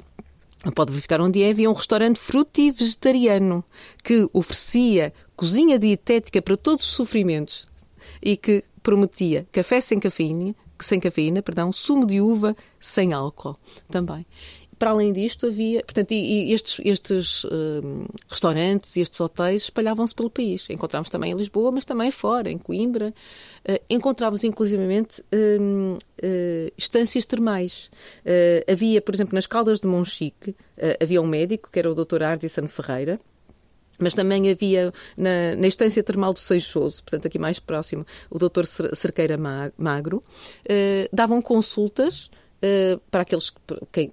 [0.74, 3.64] pode verificar onde é, havia um restaurante fruti vegetariano
[4.02, 7.66] que oferecia cozinha dietética para todos os sofrimentos
[8.22, 13.56] e que prometia café sem cafeína, sem cafeína, perdão, sumo de uva sem álcool
[13.90, 14.26] também.
[14.78, 15.82] Para além disto, havia.
[15.82, 20.68] Portanto, e, e estes, estes uh, restaurantes e estes hotéis espalhavam-se pelo país.
[20.68, 23.08] Encontramos também em Lisboa, mas também fora, em Coimbra.
[23.08, 25.98] Uh, encontrávamos, inclusivamente, uh,
[26.76, 27.90] estâncias termais.
[28.70, 30.54] havia, por exemplo, nas Caldas de Monchique,
[31.00, 32.22] havia um médico, que era o Dr.
[32.22, 33.18] Ardisson Ferreira,
[33.98, 38.64] mas também havia na, na estância termal do Seixoso, portanto aqui mais próximo, o Dr.
[38.94, 39.38] Cerqueira
[39.78, 40.22] Magro,
[41.12, 42.30] davam consultas
[42.62, 43.52] uh, para aqueles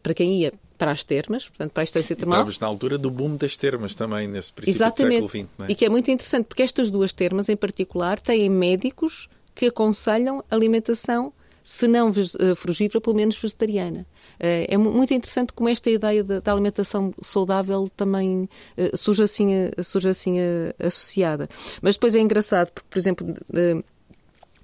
[0.01, 2.39] para quem ia para as termas, portanto, para a estância termal.
[2.39, 5.21] Estavas na altura do boom das termas também, nesse princípio Exatamente.
[5.21, 5.69] do século XX.
[5.69, 5.71] É?
[5.71, 10.43] E que é muito interessante, porque estas duas termas, em particular, têm médicos que aconselham
[10.49, 11.31] alimentação,
[11.63, 14.05] se não uh, frugívora, pelo menos vegetariana.
[14.39, 18.49] Uh, é muito interessante como esta ideia da alimentação saudável também
[18.93, 19.47] surge assim,
[19.81, 20.35] surge assim
[20.79, 21.47] associada.
[21.81, 23.33] Mas depois é engraçado, porque, por exemplo,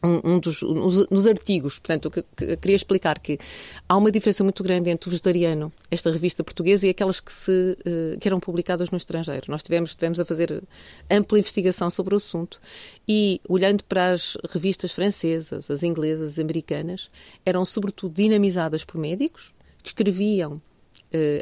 [0.04, 0.62] um, um dos
[1.10, 3.38] nos artigos, portanto, que, que, queria explicar que
[3.88, 7.52] há uma diferença muito grande entre o vegetariano, esta revista portuguesa, e aquelas que, se,
[7.52, 9.46] uh, que eram publicadas no estrangeiro.
[9.50, 10.64] Nós tivemos, tivemos a fazer
[11.10, 12.60] ampla investigação sobre o assunto
[13.08, 17.10] e, olhando para as revistas francesas, as inglesas, as americanas,
[17.46, 20.62] eram sobretudo dinamizadas por médicos que escreviam uh,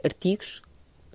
[0.03, 0.61] artigos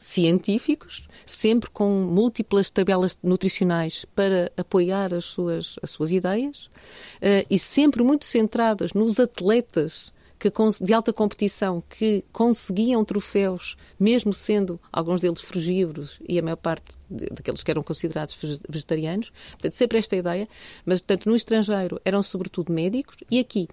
[0.03, 7.59] científicos, sempre com múltiplas tabelas nutricionais para apoiar as suas, as suas ideias uh, e
[7.59, 10.51] sempre muito centradas nos atletas que,
[10.85, 16.97] de alta competição que conseguiam troféus, mesmo sendo alguns deles frugívoros e a maior parte
[17.09, 18.37] daqueles que eram considerados
[18.69, 19.31] vegetarianos.
[19.53, 20.49] Portanto, sempre esta ideia,
[20.85, 23.69] mas portanto, no estrangeiro eram sobretudo médicos e aqui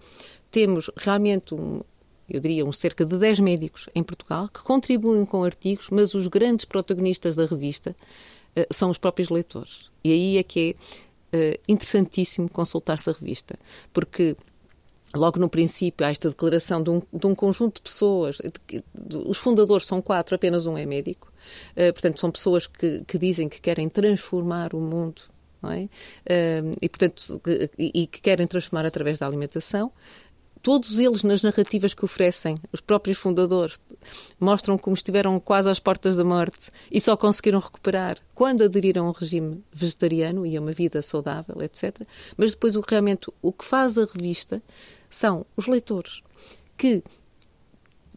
[0.52, 1.82] temos realmente um,
[2.30, 6.28] eu diria, uns cerca de 10 médicos em Portugal que contribuem com artigos, mas os
[6.28, 7.96] grandes protagonistas da revista
[8.56, 9.90] uh, são os próprios leitores.
[10.04, 10.76] E aí é que
[11.34, 13.58] é uh, interessantíssimo consultar-se a revista,
[13.92, 14.36] porque
[15.16, 19.18] logo no princípio há esta declaração de um, de um conjunto de pessoas, de, de,
[19.18, 21.32] os fundadores são quatro, apenas um é médico,
[21.72, 25.24] uh, portanto são pessoas que, que dizem que querem transformar o mundo
[25.68, 25.90] é?
[26.82, 27.42] E, portanto,
[27.78, 29.92] e, que querem transformar através da alimentação
[30.62, 33.80] todos eles nas narrativas que oferecem, os próprios fundadores,
[34.40, 39.10] mostram como estiveram quase às portas da morte e só conseguiram recuperar quando aderiram a
[39.10, 42.02] um regime vegetariano e a uma vida saudável, etc.
[42.38, 44.62] Mas depois o realmente o que faz a revista
[45.10, 46.22] são os leitores
[46.78, 47.04] que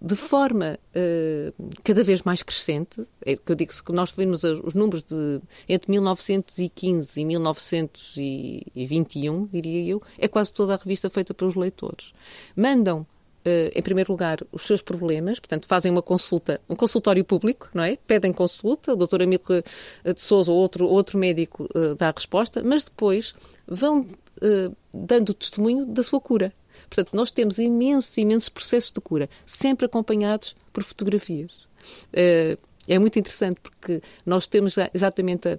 [0.04, 1.52] de forma uh,
[1.84, 5.92] cada vez mais crescente, é que eu digo que nós vimos os números de entre
[5.92, 12.12] 1915 e 1921, diria eu, é quase toda a revista feita pelos leitores.
[12.56, 13.06] Mandam
[13.44, 17.82] Uh, em primeiro lugar, os seus problemas, portanto, fazem uma consulta, um consultório público, não
[17.82, 17.98] é?
[18.06, 19.64] Pedem consulta, o doutor Amílcar
[20.04, 23.34] de Souza ou outro, outro médico uh, dá a resposta, mas depois
[23.66, 26.54] vão uh, dando testemunho da sua cura.
[26.92, 31.66] Portanto, nós temos imensos, imensos processos de cura, sempre acompanhados por fotografias.
[32.12, 35.58] Eh, é muito interessante porque nós temos exatamente a,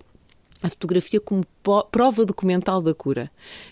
[0.63, 1.45] a fotografia como
[1.91, 3.29] prova documental da cura.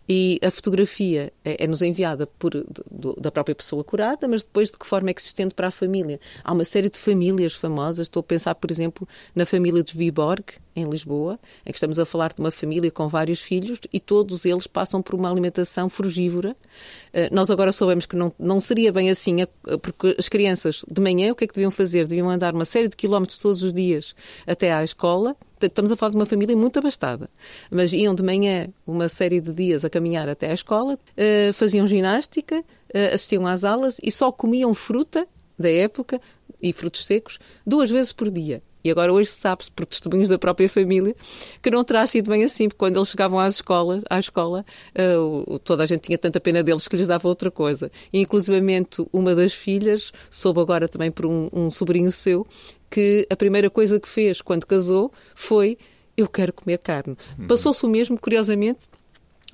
[0.08, 2.52] E a fotografia é-nos é enviada por,
[2.92, 5.68] do, da própria pessoa curada, mas depois de que forma é que se estende para
[5.68, 6.20] a família?
[6.44, 8.08] Há uma série de famílias famosas.
[8.08, 10.44] Estou a pensar, por exemplo, na família dos Viborg,
[10.76, 14.46] em Lisboa, em que estamos a falar de uma família com vários filhos e todos
[14.46, 16.56] eles passam por uma alimentação frugívora.
[17.14, 19.38] Uh, nós agora soubemos que não, não seria bem assim,
[19.82, 22.06] porque as crianças de manhã o que é que deviam fazer?
[22.06, 24.14] Deviam andar uma série de quilómetros todos os dias
[24.46, 25.36] até à escola.
[25.68, 27.30] Estamos a falar de uma família muito abastada.
[27.70, 31.88] Mas iam de manhã uma série de dias a caminhar até à escola, uh, faziam
[31.88, 36.20] ginástica, uh, assistiam às aulas e só comiam fruta da época
[36.62, 38.62] e frutos secos duas vezes por dia.
[38.84, 41.16] E agora hoje sabe-se, por testemunhos da própria família,
[41.62, 44.66] que não terá sido bem assim, porque quando eles chegavam às escolas, à escola,
[44.98, 47.92] uh, toda a gente tinha tanta pena deles que lhes dava outra coisa.
[48.12, 52.46] E, inclusivamente, uma das filhas soube agora também por um, um sobrinho seu
[52.92, 55.78] que a primeira coisa que fez quando casou foi
[56.16, 57.18] eu quero comer carne.
[57.40, 57.48] Uhum.
[57.48, 58.90] Passou-se o mesmo, curiosamente,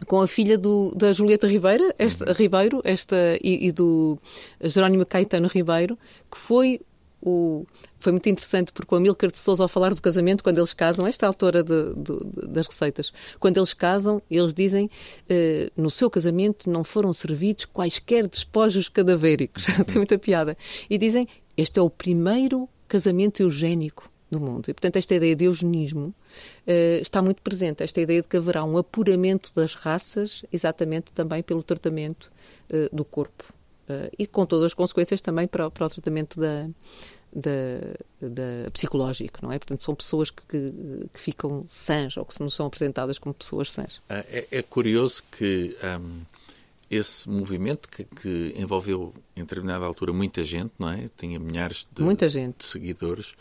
[0.08, 2.34] com a filha do, da Julieta Ribeira, esta, uhum.
[2.34, 4.18] Ribeiro esta, e, e, do
[4.62, 5.98] Jerónimo Caetano Ribeiro,
[6.32, 6.82] que foi
[7.22, 7.66] o,
[8.00, 11.08] foi muito interessante porque o Amílcar de Souza, ao falar do casamento, quando eles casam,
[11.08, 14.90] esta é autora de, de, das receitas, quando eles casam, eles dizem
[15.30, 19.66] eh, no seu casamento não foram servidos quaisquer despojos cadavéricos.
[19.86, 20.58] Tem muita piada.
[20.90, 24.70] E dizem este é o primeiro casamento eugénico do mundo.
[24.70, 27.84] E, portanto, esta ideia de eugenismo uh, está muito presente.
[27.84, 32.32] Esta ideia de que haverá um apuramento das raças, exatamente também pelo tratamento
[32.70, 33.54] uh, do corpo.
[33.90, 36.68] Uh, e com todas as consequências também para, para o tratamento da,
[37.34, 37.50] da,
[38.22, 39.58] da, psicológico, não é?
[39.58, 40.74] Portanto, são pessoas que, que,
[41.14, 44.02] que, ficam sãs ou que não são apresentadas como pessoas sãs.
[44.10, 46.22] É, é curioso que um,
[46.90, 51.10] esse movimento que, que, envolveu em determinada altura muita gente, não é?
[51.18, 52.58] Tinha milhares de, muita gente.
[52.60, 53.36] de seguidores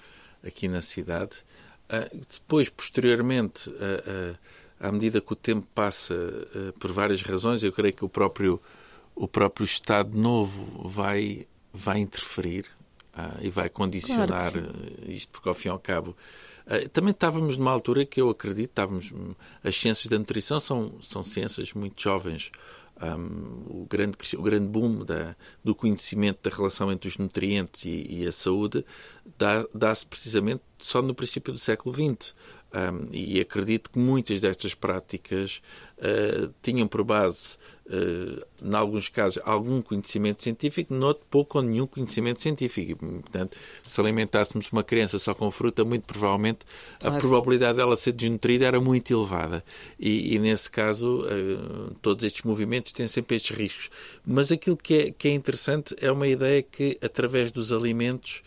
[0.44, 1.44] aqui na cidade.
[1.87, 4.38] Uh, depois, posteriormente, uh, uh,
[4.80, 6.14] à medida que o tempo passa,
[6.78, 8.61] por várias razões, eu creio que o próprio,
[9.14, 12.66] o próprio Estado Novo vai, vai interferir
[13.40, 14.70] e vai condicionar claro
[15.06, 16.14] isto, porque ao fim e ao cabo.
[16.92, 19.11] também estávamos numa altura que eu acredito, estávamos.
[19.64, 22.52] As ciências da nutrição são, são ciências muito jovens
[23.02, 28.06] um, o, grande, o grande boom da, do conhecimento da relação entre os nutrientes e,
[28.09, 28.85] e a saúde
[29.38, 32.35] dá-se dá precisamente só no princípio do século XX.
[32.74, 35.62] Um, e acredito que muitas destas práticas
[35.98, 37.56] uh, tinham por base,
[37.88, 42.96] em alguns casos, algum conhecimento científico, noutro pouco ou nenhum conhecimento científico.
[42.96, 46.61] Portanto, se alimentássemos uma criança só com fruta, muito provavelmente
[46.99, 47.16] claro.
[47.16, 49.64] a probabilidade dela ser desnutrida era muito elevada.
[49.99, 53.90] E, e nesse caso, uh, todos estes movimentos têm sempre estes riscos.
[54.27, 58.42] Mas aquilo que é, que é interessante é uma ideia que, através dos alimentos,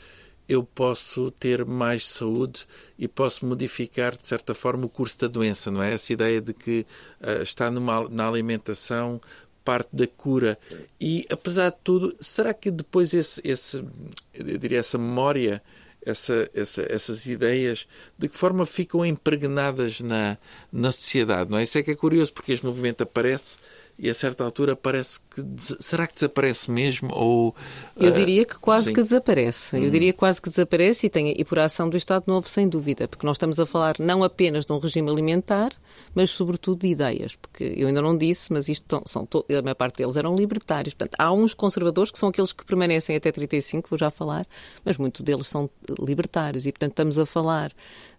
[0.49, 2.65] eu posso ter mais saúde
[2.97, 5.93] e posso modificar, de certa forma, o curso da doença, não é?
[5.93, 6.87] Essa ideia de que
[7.21, 9.21] uh, está numa, na alimentação
[9.63, 10.57] parte da cura.
[10.99, 13.85] E, apesar de tudo, será que depois esse, esse
[14.33, 15.61] eu diria, essa memória,
[16.03, 20.35] essa, essa, essas ideias, de que forma ficam impregnadas na,
[20.71, 21.63] na sociedade, não é?
[21.63, 23.57] Isso é que é curioso, porque este movimento aparece
[24.01, 25.43] e a certa altura parece que.
[25.57, 27.09] Será que desaparece mesmo?
[27.13, 27.53] Ou,
[27.97, 28.93] Eu diria que quase sim.
[28.93, 29.75] que desaparece.
[29.75, 29.91] Eu hum.
[29.91, 33.25] diria quase que desaparece e, tem, e por ação do Estado Novo, sem dúvida, porque
[33.25, 35.73] nós estamos a falar não apenas de um regime alimentar,
[36.15, 37.35] mas sobretudo de ideias.
[37.35, 40.93] Porque eu ainda não disse, mas isto são, a maior parte deles eram libertários.
[40.93, 44.47] Portanto, há uns conservadores que são aqueles que permanecem até 35, vou já falar,
[44.85, 45.69] mas muitos deles são
[45.99, 47.73] libertários e, portanto, estamos a falar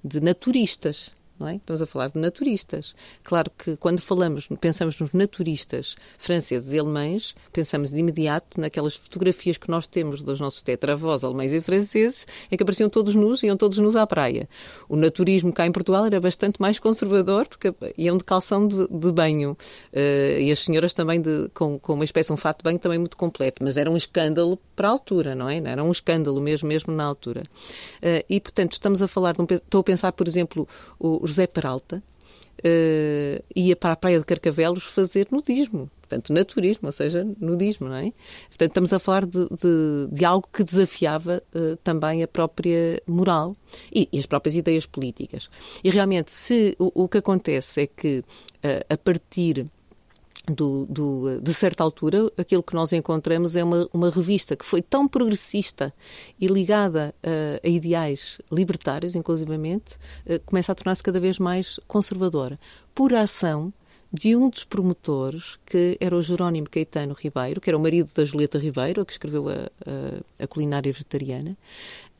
[0.05, 1.19] de naturistas
[1.49, 1.57] é?
[1.57, 2.95] Estamos a falar de naturistas.
[3.23, 9.57] Claro que quando falamos, pensamos nos naturistas franceses e alemães, pensamos de imediato naquelas fotografias
[9.57, 13.47] que nós temos dos nossos tetravós alemães e franceses, em que apareciam todos nus e
[13.47, 14.49] iam todos nus à praia.
[14.89, 19.13] O naturismo cá em Portugal era bastante mais conservador, porque iam de calção de, de
[19.13, 19.57] banho.
[19.93, 22.99] Uh, e as senhoras também de, com, com uma espécie um fato de banho também
[22.99, 23.63] muito completo.
[23.63, 25.59] Mas era um escândalo para a altura, não é?
[25.59, 27.43] Era um escândalo mesmo, mesmo na altura.
[27.97, 29.47] Uh, e, portanto, estamos a falar de um...
[29.49, 30.69] Estou a pensar, por exemplo,
[30.99, 32.03] o José Peralta
[32.61, 35.91] uh, ia para a Praia de Carcavelos fazer nudismo.
[36.01, 38.13] Portanto, naturismo, ou seja, nudismo, não é?
[38.49, 43.57] Portanto, estamos a falar de, de, de algo que desafiava uh, também a própria moral
[43.95, 45.49] e, e, as próprias ideias políticas.
[45.85, 49.67] E realmente, se o, o que acontece é que, uh, a partir
[50.47, 54.83] do, do, de certa altura, aquilo que nós encontramos é uma, uma revista que foi
[54.83, 55.93] tão progressista
[56.41, 62.59] e ligada uh, a ideais libertários, inclusivamente, uh, começa a tornar-se cada vez mais conservadora.
[62.95, 63.73] Por ação
[64.13, 68.25] de um dos promotores, que era o Jerónimo Caetano Ribeiro, que era o marido da
[68.25, 71.57] Julieta Ribeiro, que escreveu a, a, a culinária vegetariana,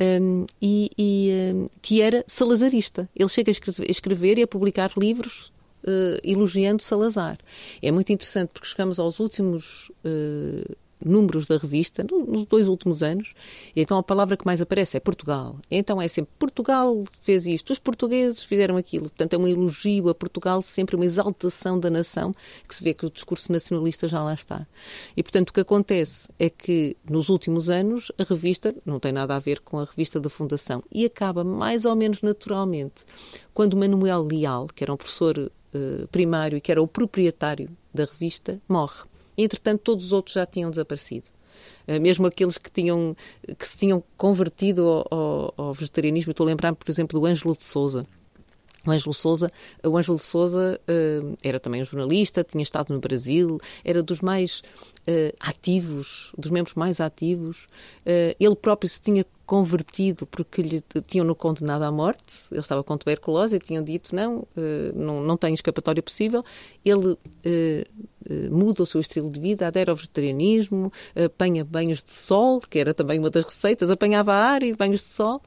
[0.01, 3.09] um, e, e um, que era salazarista.
[3.15, 5.53] Ele chega a escrever e a publicar livros
[5.85, 7.39] uh, elogiando Salazar.
[7.83, 13.33] É muito interessante porque chegamos aos últimos uh, números da revista, nos dois últimos anos,
[13.75, 15.57] e então a palavra que mais aparece é Portugal.
[15.71, 19.05] Então é sempre Portugal fez isto, os portugueses fizeram aquilo.
[19.05, 22.33] Portanto, é um elogio a Portugal, sempre uma exaltação da nação,
[22.69, 24.67] que se vê que o discurso nacionalista já lá está.
[25.17, 29.35] E, portanto, o que acontece é que nos últimos anos a revista não tem nada
[29.35, 33.05] a ver com a revista da Fundação e acaba mais ou menos naturalmente
[33.55, 38.05] quando Manuel Leal, que era um professor uh, primário e que era o proprietário da
[38.05, 39.05] revista, morre.
[39.37, 41.27] Entretanto, todos os outros já tinham desaparecido.
[41.87, 43.17] Uh, mesmo aqueles que, tinham,
[43.59, 46.31] que se tinham convertido ao, ao, ao vegetarianismo.
[46.31, 48.07] Estou a lembrar, por exemplo, do Ângelo de Souza,
[48.87, 49.53] o Ângelo Souza,
[49.85, 54.63] o Ângelo Souza uh, era também um jornalista, tinha estado no Brasil, era dos mais
[55.07, 57.65] uh, ativos, dos membros mais ativos.
[58.07, 62.97] Uh, ele próprio se tinha convertido porque lhe tinham-no condenado à morte, ele estava com
[62.97, 64.47] tuberculose e tinham dito não,
[64.95, 66.45] não, não tem escapatória possível.
[66.85, 67.19] Ele
[68.49, 72.95] muda o seu estilo de vida, adere ao vegetarianismo, apanha banhos de sol, que era
[72.95, 75.43] também uma das receitas, apanhava ar e banhos de sol.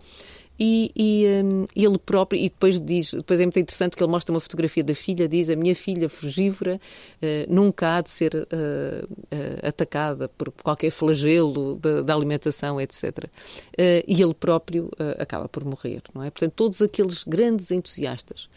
[0.59, 4.33] E, e um, ele próprio, e depois diz, depois é muito interessante que ele mostra
[4.33, 6.79] uma fotografia da filha, diz a minha filha frugívora
[7.21, 13.25] uh, nunca há de ser uh, uh, atacada por qualquer flagelo da alimentação, etc.
[14.07, 16.29] e ele próprio acaba por morrer, não é?
[16.29, 18.47] Portanto, todos aqueles grandes entusiastas.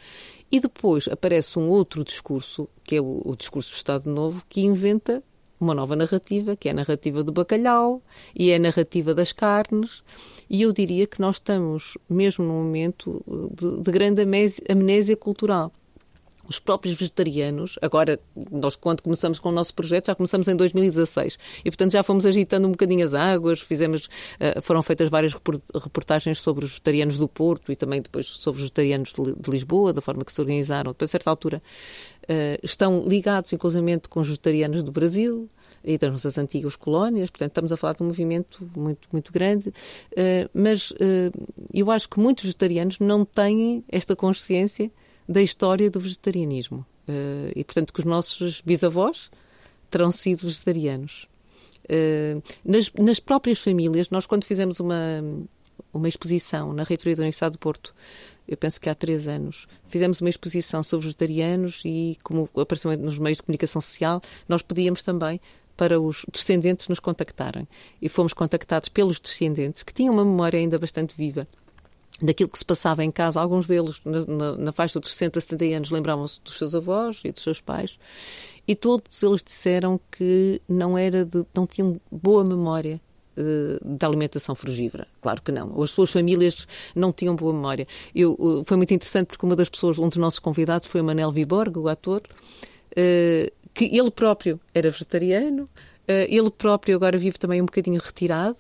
[0.51, 4.61] E depois aparece um outro discurso, que é o, o discurso do Estado Novo, que
[4.61, 5.23] inventa
[5.59, 8.03] uma nova narrativa, que é a narrativa do bacalhau
[8.35, 10.03] e é a narrativa das carnes.
[10.49, 13.23] E eu diria que nós estamos mesmo num momento
[13.55, 14.23] de, de grande
[14.69, 15.73] amnésia cultural.
[16.49, 18.21] Os próprios vegetarianos, agora,
[18.53, 22.25] nós quando começamos com o nosso projeto, já começamos em 2016 e, portanto, já fomos
[22.25, 27.27] agitando um bocadinho as águas, fizemos, uh, foram feitas várias reportagens sobre os vegetarianos do
[27.27, 30.93] Porto e também depois sobre os vegetarianos de, Lisboa, da forma que se organizaram.
[30.93, 31.61] Depois, a certa altura,
[32.23, 35.51] uh, estão ligados, inclusivamente, com os vegetarianos do Brasil,
[35.87, 39.69] e das nossas antigas colónias, portanto estamos a falar de um movimento muito, muito grande,
[39.69, 40.97] uh, mas uh,
[41.73, 44.91] eu acho que muitos vegetarianos não têm esta consciência
[45.29, 49.31] da história do vegetarianismo uh, e portanto que os nossos bisavós
[49.89, 51.29] terão sido vegetarianos.
[52.65, 55.23] Nas, nas, próprias famílias, nós quando fizemos uma,
[55.95, 57.95] uma exposição na reitoria da Universidade do Porto
[58.49, 63.19] eu penso que há três anos, fizemos uma exposição sobre vegetarianos e, como apareceu nos
[63.19, 65.41] meios de comunicação social, nós pedíamos também
[65.77, 67.67] para os descendentes nos contactarem.
[68.01, 71.47] E fomos contactados pelos descendentes, que tinham uma memória ainda bastante viva
[72.21, 73.41] daquilo que se passava em casa.
[73.41, 77.33] Alguns deles, na, na, na faixa dos 60, 70 anos, lembravam-se dos seus avós e
[77.33, 77.99] dos seus pais.
[78.67, 83.01] E todos eles disseram que não, era de, não tinham boa memória
[83.37, 85.07] eh, da alimentação frugívora.
[85.21, 85.83] Claro que não.
[85.83, 87.87] As suas famílias não tinham boa memória.
[88.15, 91.31] Eu, foi muito interessante porque uma das pessoas, um dos nossos convidados foi o Manel
[91.31, 92.23] Viborg, o ator,
[92.93, 95.69] uh, que ele próprio era vegetariano,
[96.09, 98.57] ele próprio agora vive também um bocadinho retirado.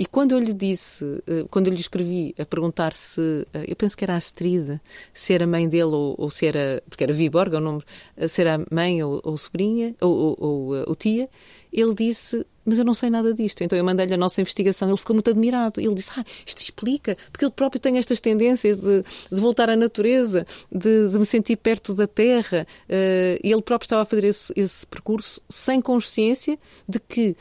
[0.00, 1.04] E quando eu lhe disse,
[1.50, 4.80] quando eu lhe escrevi a perguntar se, eu penso que era a Astrid,
[5.12, 7.82] se era mãe dele ou, ou se era, porque era Viborga o nome,
[8.26, 11.28] se era mãe ou, ou sobrinha, ou, ou, ou, tia,
[11.70, 13.62] ele disse mas eu não sei nada disto.
[13.62, 15.78] Então eu mandei-lhe a nossa investigação, ele ficou muito admirado.
[15.78, 19.76] Ele disse, ah, isto explica, porque ele próprio tem estas tendências de, de voltar à
[19.76, 22.66] natureza, de, de, me sentir perto da terra.
[22.88, 27.36] E ele próprio estava a fazer esse, esse, percurso sem consciência de que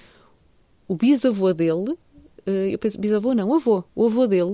[0.89, 1.95] o bisavô dele,
[2.45, 4.53] eu penso, bisavô não, avô, o avô dele,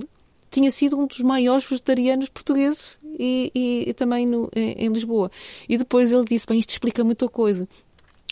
[0.50, 5.30] tinha sido um dos maiores vegetarianos portugueses e, e, e também no, em, em, Lisboa.
[5.68, 7.68] E depois ele disse: Bem, isto explica muita coisa.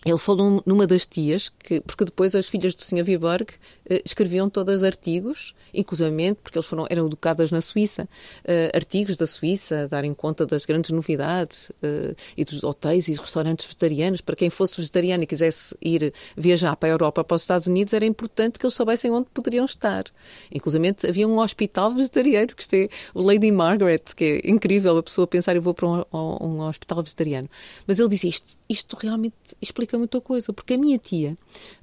[0.05, 3.03] Ele falou numa das tias, que, porque depois as filhas do Sr.
[3.03, 3.49] Viborg
[3.89, 8.07] eh, escreviam todas artigos, inclusivamente, porque eles foram, eram educadas na Suíça,
[8.45, 13.65] eh, artigos da Suíça, darem conta das grandes novidades eh, e dos hotéis e restaurantes
[13.65, 14.21] vegetarianos.
[14.21, 17.95] Para quem fosse vegetariano e quisesse ir viajar para a Europa, para os Estados Unidos,
[17.95, 20.05] era importante que eles soubessem onde poderiam estar.
[20.53, 25.03] Inclusivamente havia um hospital vegetariano, que isto é o Lady Margaret, que é incrível a
[25.03, 27.49] pessoa pensar, eu vou para um, um hospital vegetariano.
[27.87, 31.37] Mas ele dizia, isto, isto realmente explica significa muita coisa, porque a minha tia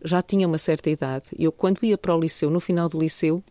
[0.04, 1.26] já tinha uma certa idade.
[1.38, 3.44] Eu, quando ia para o liceu, no final do liceu,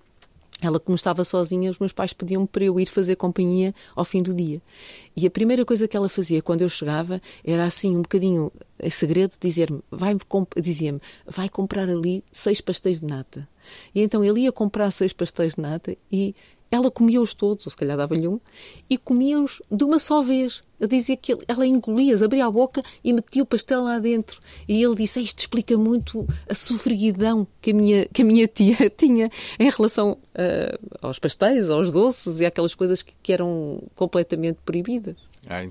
[0.62, 4.22] ela, como estava sozinha, os meus pais pediam-me para eu ir fazer companhia ao fim
[4.22, 4.60] do dia.
[5.16, 8.90] E a primeira coisa que ela fazia quando eu chegava era assim, um bocadinho em
[8.90, 10.14] segredo, dizer-me, vai
[10.60, 13.48] dizia-me, vai comprar ali seis pastéis de nata.
[13.94, 16.34] E então ele ia comprar seis pastéis de nata e
[16.70, 18.38] ela comia-os todos, ou se calhar dava-lhe um,
[18.88, 20.62] e comia-os de uma só vez.
[20.78, 24.40] Eu dizia que ela engolia, abria a boca e metia o pastel lá dentro.
[24.68, 28.88] E ele disse: Isto explica muito a sofreguidão que a minha, que a minha tia
[28.96, 34.58] tinha em relação uh, aos pastéis, aos doces e aquelas coisas que, que eram completamente
[34.64, 35.16] proibidas.
[35.48, 35.64] Ah,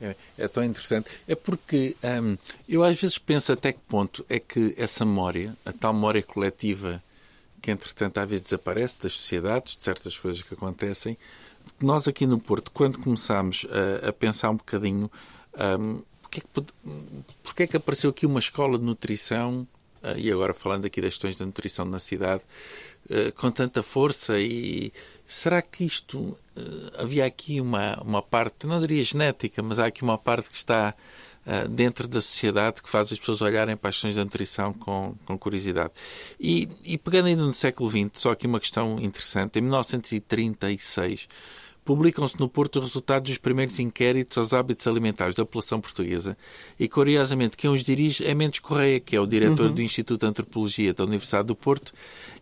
[0.00, 1.08] é, é, tão interessante.
[1.26, 2.36] É porque hum,
[2.68, 7.02] eu às vezes penso até que ponto é que essa memória, a tal memória coletiva
[7.64, 11.16] que entretanto às vezes desaparece das sociedades, de certas coisas que acontecem.
[11.80, 13.66] Nós aqui no Porto, quando começámos
[14.04, 15.10] a, a pensar um bocadinho
[15.80, 16.72] um, porque, é que,
[17.42, 19.66] porque é que apareceu aqui uma escola de nutrição,
[20.02, 22.42] uh, e agora falando aqui das questões da nutrição na cidade,
[23.08, 24.92] uh, com tanta força e
[25.26, 26.38] será que isto uh,
[26.98, 30.94] havia aqui uma, uma parte, não diria genética, mas há aqui uma parte que está
[31.46, 35.14] uh, dentro da sociedade que faz as pessoas olharem para as questões da nutrição com,
[35.24, 35.92] com curiosidade.
[36.40, 41.28] E, e pegando ainda no século XX, só aqui uma questão interessante, em 1936
[41.84, 46.36] publicam-se no Porto os resultados dos primeiros inquéritos aos hábitos alimentares da população portuguesa
[46.80, 49.74] e, curiosamente, quem os dirige é Mendes Correia, que é o diretor uhum.
[49.74, 51.92] do Instituto de Antropologia da Universidade do Porto,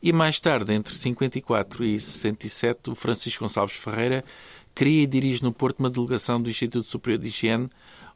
[0.00, 4.24] e mais tarde, entre 54 e 67, o Francisco Gonçalves Ferreira
[4.74, 7.68] cria e dirige no Porto uma delegação do Instituto Superior de Higiene,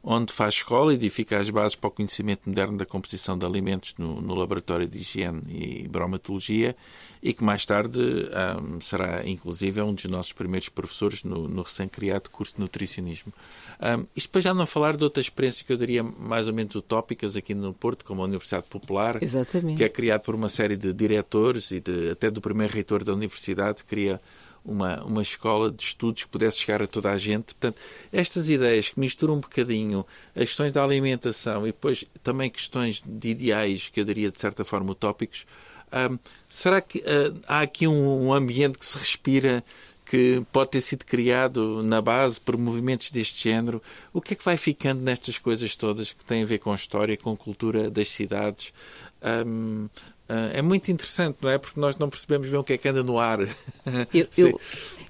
[0.03, 3.95] onde faz escola e edifica as bases para o conhecimento moderno da composição de alimentos
[3.97, 6.75] no, no Laboratório de Higiene e Bromatologia
[7.21, 12.29] e que mais tarde um, será, inclusive, um dos nossos primeiros professores no, no recém-criado
[12.29, 13.33] curso de nutricionismo.
[13.81, 16.75] Um, isto para já não falar de outras experiências que eu diria mais ou menos
[16.75, 19.77] utópicas aqui no Porto, como a Universidade Popular, Exatamente.
[19.77, 23.13] que é criado por uma série de diretores e de, até do primeiro reitor da
[23.13, 24.21] universidade, cria
[24.63, 27.45] uma, uma escola de estudos que pudesse chegar a toda a gente.
[27.45, 27.77] Portanto,
[28.11, 30.05] estas ideias que misturam um bocadinho
[30.35, 34.63] as questões da alimentação e depois também questões de ideais, que eu diria de certa
[34.63, 35.45] forma utópicos,
[36.11, 39.63] um, será que uh, há aqui um, um ambiente que se respira
[40.09, 43.81] que pode ter sido criado na base por movimentos deste género.
[44.13, 47.17] O que é que vai ficando nestas coisas todas que têm a ver com história,
[47.17, 48.71] com cultura das cidades?
[49.21, 50.16] Um, Uh,
[50.53, 51.57] é muito interessante, não é?
[51.57, 53.39] Porque nós não percebemos bem o que é que anda no ar.
[54.13, 54.61] Eu, eu,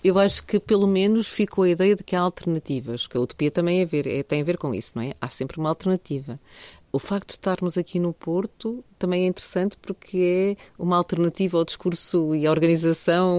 [0.03, 3.49] eu, acho que pelo menos ficou a ideia de que há alternativas, que a utopia
[3.49, 5.13] também é ver, é, tem a ver com isso, não é?
[5.20, 6.39] Há sempre uma alternativa.
[6.91, 11.65] O facto de estarmos aqui no Porto também é interessante porque é uma alternativa ao
[11.65, 13.38] discurso e à organização,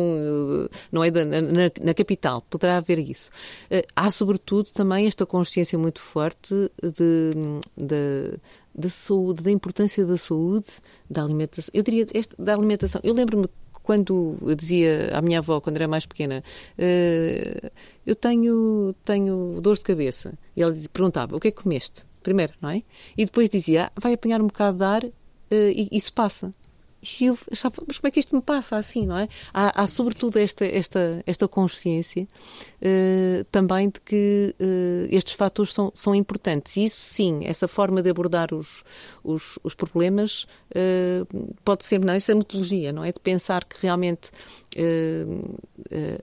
[0.70, 1.10] eh, não é?
[1.10, 3.30] Na, na, na capital, poderá haver isso.
[3.70, 7.32] Uh, há, sobretudo, também esta consciência muito forte de,
[7.76, 8.38] de
[8.78, 10.68] da saúde, da importância da saúde,
[11.10, 11.70] da alimentação.
[11.74, 13.00] Eu diria este, da alimentação.
[13.02, 13.48] Eu lembro-me
[13.82, 16.44] quando eu dizia à minha avó, quando era mais pequena,
[16.78, 17.70] uh,
[18.06, 20.34] eu tenho, tenho dor de cabeça.
[20.54, 22.04] E ela perguntava, o que é que comeste?
[22.22, 22.82] Primeiro, não é?
[23.16, 25.10] E depois dizia, ah, vai apanhar um bocado de ar uh,
[25.50, 26.54] e isso passa.
[27.00, 29.28] E eu achava, mas como é que isto me passa assim, não é?
[29.54, 32.26] Há, há sobretudo esta, esta, esta consciência
[32.82, 36.76] uh, também de que uh, estes fatores são, são importantes.
[36.76, 38.82] E isso sim, essa forma de abordar os,
[39.22, 43.12] os, os problemas uh, pode ser, não, isso é metodologia, não é?
[43.12, 44.30] De pensar que realmente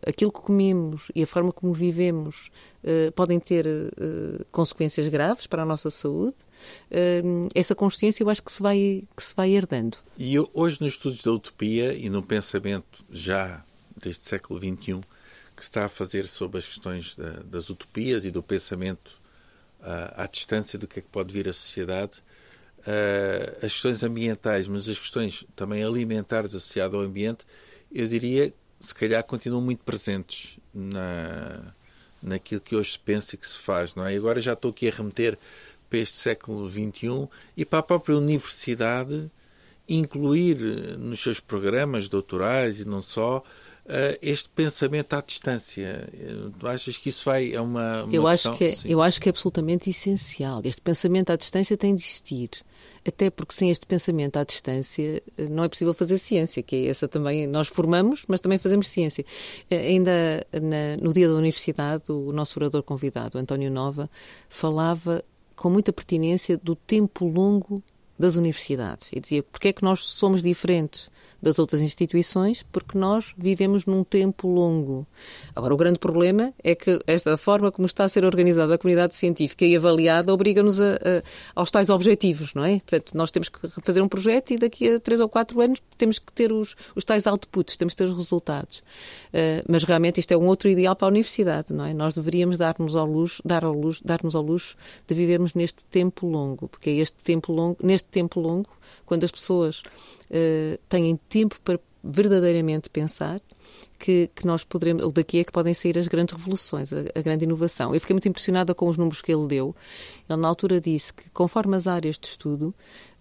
[0.08, 2.50] aquilo que comemos e a forma como vivemos
[2.86, 6.38] uh, podem ter uh, consequências graves para a nossa saúde.
[6.92, 9.98] Uh, essa consciência eu acho que se vai, que se vai herdando.
[10.18, 13.64] E hoje nos estudos da utopia e no pensamento já
[14.02, 15.02] deste século XXI
[15.56, 19.24] que se está a fazer sobre as questões da, das utopias e do pensamento
[20.16, 22.24] à distância do que é que pode vir a sociedade,
[23.58, 27.46] as questões ambientais, mas as questões também alimentares associadas ao ambiente,
[27.94, 31.74] eu diria se calhar continuam muito presentes na,
[32.26, 34.14] naquilo que hoje se pensa e que se faz, não é?
[34.14, 35.38] E agora já estou aqui a remeter
[35.90, 39.32] para este século XXI e para a própria universidade
[39.88, 40.58] incluir
[40.98, 43.44] nos seus programas doutorais e não só
[44.22, 46.10] este pensamento à distância.
[46.60, 49.30] Tu achas que isso vai é uma, uma eu acho que é, eu acho que
[49.30, 50.62] é absolutamente essencial.
[50.64, 52.50] Este pensamento à distância tem de existir.
[53.08, 56.88] Até porque sem este pensamento à distância eh, não é possível fazer ciência, que é
[56.88, 57.46] essa também.
[57.46, 59.24] Nós formamos, mas também fazemos ciência.
[59.70, 64.10] Eh, ainda na, no dia da universidade, o nosso orador convidado, António Nova,
[64.50, 65.24] falava
[65.56, 67.84] com muita pertinência do tempo longo
[68.18, 71.10] das universidades e dizia porque é que nós somos diferentes
[71.46, 75.06] das outras instituições, porque nós vivemos num tempo longo.
[75.56, 79.16] Agora, o grande problema é que esta forma como está a ser organizada a comunidade
[79.16, 81.24] científica e avaliada obriga-nos a, a,
[81.54, 82.80] aos tais objetivos, não é?
[82.80, 86.18] Portanto, nós temos que fazer um projeto e daqui a três ou quatro anos temos
[86.18, 88.80] que ter os, os tais outputs, temos que ter os resultados.
[89.30, 91.94] Uh, mas realmente isto é um outro ideal para a universidade, não é?
[91.94, 94.76] Nós deveríamos dar-nos ao luxo, dar ao luxo, dar-nos ao luxo
[95.08, 98.70] de vivermos neste tempo longo, porque é este tempo longo, neste tempo longo,
[99.06, 99.84] quando as pessoas
[100.30, 103.42] uh, têm tempo para verdadeiramente pensar
[103.98, 107.22] que, que, nós poderemos, ou daqui é que podem sair as grandes revoluções, a, a,
[107.22, 107.94] grande inovação.
[107.94, 109.76] Eu fiquei muito impressionada com os números que ele deu.
[110.30, 112.68] Ele, na altura, disse que, conforme as áreas de estudo,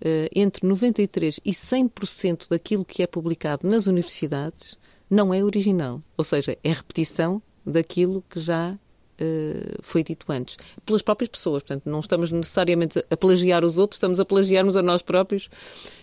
[0.03, 4.77] uh, entre 93% e 100% daquilo que é publicado nas universidades
[5.09, 8.77] não é original, ou seja, é repetição daquilo que já
[9.15, 11.63] Uh, foi dito antes, pelas próprias pessoas.
[11.63, 15.47] Portanto, não estamos necessariamente a plagiar os outros, estamos a plagiar-nos a nós próprios.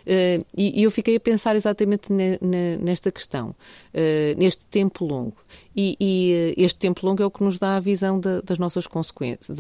[0.01, 5.03] Uh, e, e, eu fiquei a pensar exatamente ne, ne, nesta questão, uh, neste tempo
[5.05, 5.36] longo.
[5.76, 8.88] E, e, este tempo longo é o que nos dá a visão da, das nossas
[8.88, 9.57] consequências,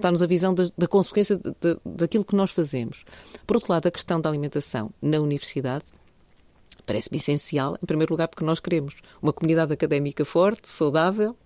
[0.00, 3.04] dá-nos a visão da, da consequência de, de, daquilo que nós fazemos.
[3.46, 5.84] Por outro lado, a questão da alimentação na universidade
[6.86, 11.36] parece-me essencial, em primeiro lugar, porque nós queremos uma comunidade académica forte, saudável,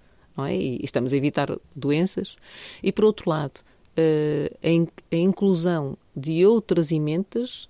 [0.44, 0.54] é?
[0.54, 2.36] e estamos a evitar doenças.
[2.82, 3.60] E, por outro lado,
[3.96, 4.52] eh,
[5.10, 7.68] a inclusão de outras emendas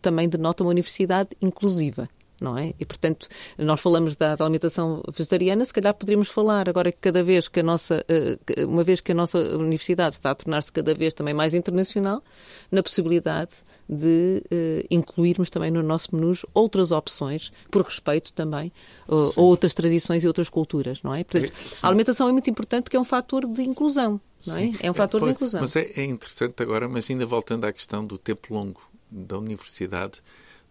[0.00, 2.08] também denota uma universidade inclusiva.
[2.40, 2.74] Não é?
[2.80, 7.22] E, portanto, nós falamos da, da, alimentação vegetariana, se calhar poderíamos falar agora que cada
[7.22, 10.92] vez que a nossa, eh, uma vez que a nossa universidade está a tornar-se cada
[10.92, 12.20] vez também mais internacional,
[12.68, 13.52] na possibilidade
[13.88, 18.72] de uh, incluirmos também no nosso menu outras opções, por respeito também
[19.08, 21.24] uh, a outras tradições e outras culturas, não é?
[21.24, 21.52] Portanto,
[21.82, 24.72] a alimentação é muito importante porque é um fator de inclusão, não é?
[24.80, 25.60] É um fator é, de inclusão.
[25.60, 28.80] Mas é, é interessante agora, mas ainda voltando à questão do tempo longo
[29.10, 30.22] da universidade,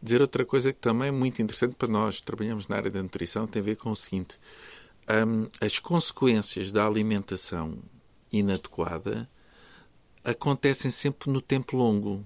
[0.02, 3.04] dizer outra coisa que também é muito interessante para nós, que trabalhamos na área da
[3.04, 4.40] nutrição, tem a ver com o seguinte:
[5.28, 7.78] um, as consequências da alimentação
[8.32, 9.30] inadequada
[10.24, 12.26] acontecem sempre no tempo longo.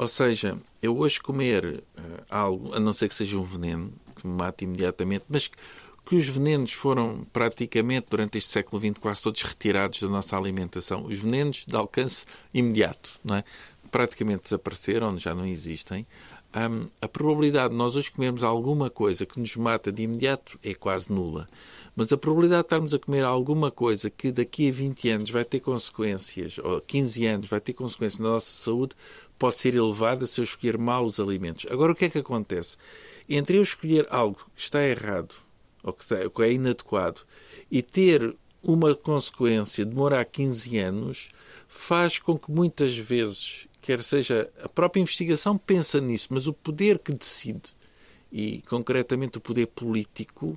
[0.00, 1.62] Ou seja, eu hoje comer
[1.98, 5.58] uh, algo, a não ser que seja um veneno, que me mate imediatamente, mas que,
[6.06, 11.04] que os venenos foram praticamente, durante este século XX, quase todos retirados da nossa alimentação.
[11.04, 12.24] Os venenos de alcance
[12.54, 13.44] imediato, não é?
[13.90, 16.06] praticamente desapareceram, já não existem.
[16.52, 20.74] Um, a probabilidade de nós hoje comermos alguma coisa que nos mata de imediato é
[20.74, 21.48] quase nula.
[21.94, 25.44] Mas a probabilidade de estarmos a comer alguma coisa que daqui a 20 anos vai
[25.44, 28.96] ter consequências, ou 15 anos vai ter consequências na nossa saúde,
[29.38, 31.66] pode ser elevada se eu escolher mal os alimentos.
[31.70, 32.76] Agora, o que é que acontece?
[33.28, 35.34] Entre eu escolher algo que está errado,
[35.84, 37.20] ou que é inadequado,
[37.70, 41.28] e ter uma consequência, demorar 15 anos,
[41.68, 47.00] faz com que muitas vezes, quer seja a própria investigação pensa nisso, mas o poder
[47.00, 47.74] que decide,
[48.30, 50.56] e concretamente o poder político,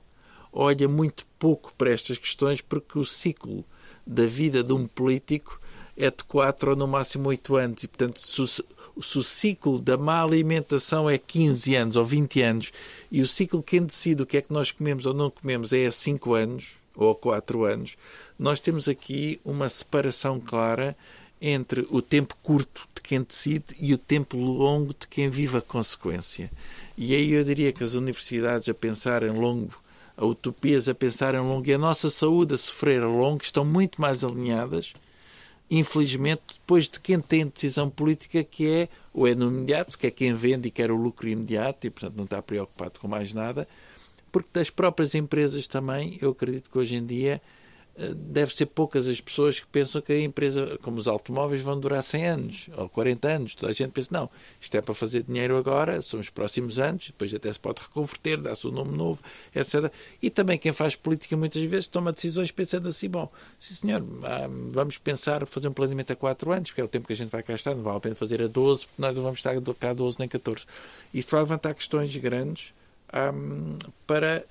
[0.51, 3.65] olha muito pouco para estas questões porque o ciclo
[4.05, 5.59] da vida de um político
[5.97, 7.83] é de 4 ou no máximo 8 anos.
[7.83, 8.63] E, portanto, se
[8.95, 12.71] o, ciclo da má alimentação é 15 anos ou 20 anos
[13.11, 15.87] e o ciclo quem decide o que é que nós comemos ou não comemos é
[15.87, 17.97] a 5 anos ou a 4 anos,
[18.37, 20.95] nós temos aqui uma separação clara
[21.45, 25.61] entre o tempo curto de quem decide e o tempo longo de quem vive a
[25.61, 26.49] consequência.
[26.97, 29.77] E aí eu diria que as universidades a pensar em longo,
[30.15, 33.65] a utopias a pensar em longo e a nossa saúde a sofrer a longo estão
[33.65, 34.93] muito mais alinhadas
[35.69, 40.11] infelizmente, depois de quem tem decisão política que é, ou é no imediato, que é
[40.11, 43.67] quem vende e quer o lucro imediato e, portanto, não está preocupado com mais nada,
[44.31, 47.41] porque das próprias empresas também, eu acredito que hoje em dia
[47.95, 52.01] deve ser poucas as pessoas que pensam que a empresa, como os automóveis, vão durar
[52.01, 53.55] 100 anos ou 40 anos.
[53.55, 54.29] Toda a gente pensa, não,
[54.59, 58.41] isto é para fazer dinheiro agora, são os próximos anos, depois até se pode reconverter,
[58.41, 59.21] dá-se um nome novo,
[59.55, 59.91] etc.
[60.21, 64.47] E também quem faz política muitas vezes toma decisões pensando assim, bom, sim senhor, ah,
[64.69, 67.29] vamos pensar fazer um planeamento a 4 anos, porque é o tempo que a gente
[67.29, 69.53] vai cá estar, não vale a pena fazer a 12, porque nós não vamos estar
[69.79, 70.65] cá a 12 nem 14.
[71.13, 72.73] Isto vai levantar questões grandes
[73.13, 74.43] um, para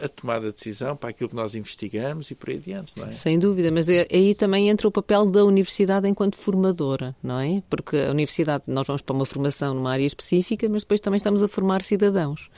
[0.00, 3.06] a, a, tomada de decisão, para aquilo que nós investigamos e por aí adiante, não
[3.06, 3.12] é?
[3.12, 7.62] Sem dúvida, mas é, aí também entra o papel da universidade enquanto formadora, não é?
[7.70, 11.42] Porque a universidade, nós vamos para uma formação numa área específica, mas depois também estamos
[11.42, 12.50] a formar cidadãos.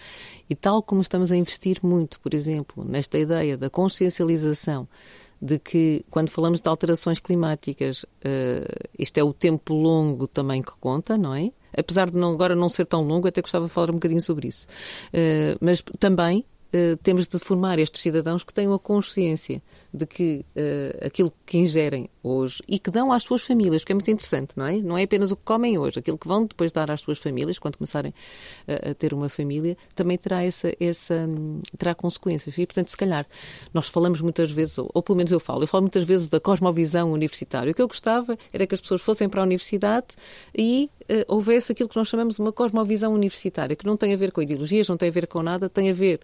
[0.48, 4.88] E tal como estamos a investir muito, por exemplo, nesta ideia da consciencialização
[5.40, 10.72] de que, quando falamos de alterações climáticas, uh, isto é o tempo longo também que
[10.78, 11.50] conta, não é?
[11.76, 14.48] apesar de não, agora não ser tão longo, até gostava de falar um bocadinho sobre
[14.48, 14.66] isso.
[15.08, 19.62] Uh, mas também uh, temos de formar estes cidadãos que tenham a consciência
[19.92, 23.94] de que uh, aquilo que ingerem hoje e que dão às suas famílias, porque é
[23.94, 24.76] muito interessante, não é?
[24.76, 27.58] Não é apenas o que comem hoje, aquilo que vão depois dar às suas famílias,
[27.58, 28.14] quando começarem
[28.68, 31.28] a, a ter uma família, também terá essa, essa
[31.76, 32.56] terá consequências.
[32.56, 33.26] E, portanto, se calhar,
[33.72, 36.38] nós falamos muitas vezes, ou, ou pelo menos eu falo, eu falo muitas vezes da
[36.38, 37.72] cosmovisão universitária.
[37.72, 40.08] O que eu gostava era que as pessoas fossem para a universidade
[40.56, 44.16] e uh, houvesse aquilo que nós chamamos de uma cosmovisão universitária, que não tem a
[44.16, 46.20] ver com ideologias, não tem a ver com nada, tem a ver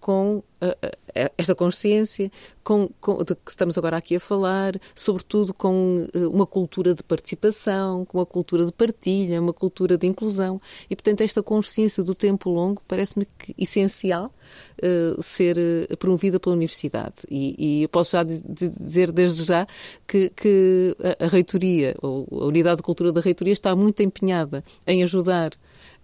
[0.00, 2.30] com uh, uh, esta consciência
[2.64, 7.02] com, com, de que estamos agora aqui a falar, sobretudo com uh, uma cultura de
[7.02, 10.60] participação, com uma cultura de partilha, uma cultura de inclusão.
[10.88, 13.26] E, portanto, esta consciência do tempo longo parece-me
[13.58, 14.32] essencial
[15.20, 15.56] ser
[15.98, 17.16] promovida pela Universidade.
[17.30, 19.66] E, e eu posso já dizer desde já
[20.06, 24.64] que, que a, a reitoria, ou a Unidade de Cultura da Reitoria, está muito empenhada
[24.86, 25.52] em ajudar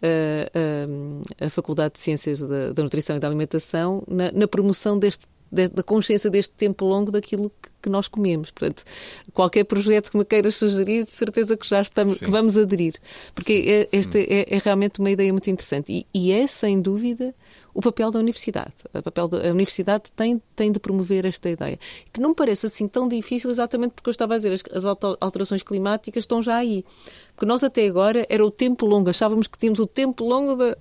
[0.03, 5.27] a, a, Faculdade de Ciências da, da, Nutrição e da Alimentação na, na promoção deste
[5.51, 8.51] da consciência deste tempo longo daquilo que, que, nós comemos.
[8.51, 8.85] Portanto,
[9.33, 12.95] qualquer projeto que me queiras sugerir, de certeza que já estamos, que vamos aderir.
[13.35, 15.93] Porque é, esta é, é, realmente uma ideia muito interessante.
[15.93, 17.35] E, e, é, sem dúvida,
[17.77, 18.73] o papel da universidade.
[18.95, 21.79] O papel da a universidade tem, tem de promover esta ideia.
[22.11, 24.85] Que não me parece assim tão difícil, exatamente porque eu estava a dizer, as, as
[25.21, 26.87] alterações climáticas estão já aí.
[27.35, 30.75] Porque nós até agora era o tempo longo, achávamos que tínhamos o tempo longo de,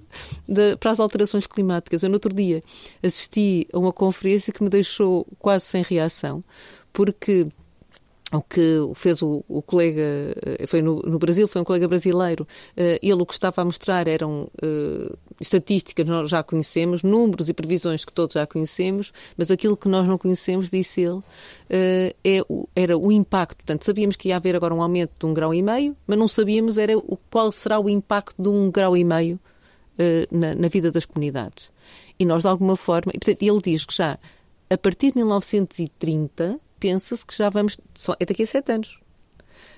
[0.48, 2.02] de, para as alterações climáticas.
[2.02, 2.64] Eu no outro dia
[3.04, 6.41] assisti a uma conferência que me deixou quase sem reação,
[6.96, 7.46] porque
[8.32, 12.43] o que fez o, o colega, eh, foi no, no, Brasil, foi um colega brasileiro,
[12.43, 17.50] uh, ele o que estava a mostrar eram uh, estatísticas que nós já conhecemos, números
[17.50, 22.16] e previsões que todos já conhecemos, mas aquilo que nós não conhecemos, disse ele, uh,
[22.24, 23.58] é o, era o impacto.
[23.58, 26.28] Portanto, sabíamos que ia haver agora um aumento de um grau e meio, mas não
[26.28, 29.39] sabíamos era o, qual será o impacto de um grau e meio
[30.32, 31.72] na, na vida das comunidades.
[32.20, 34.18] E nós, de alguma forma, e, portanto, ele diz que já
[34.70, 37.78] a partir de 1930 pensa-se que já vamos.
[37.96, 39.00] Só, é daqui a sete anos.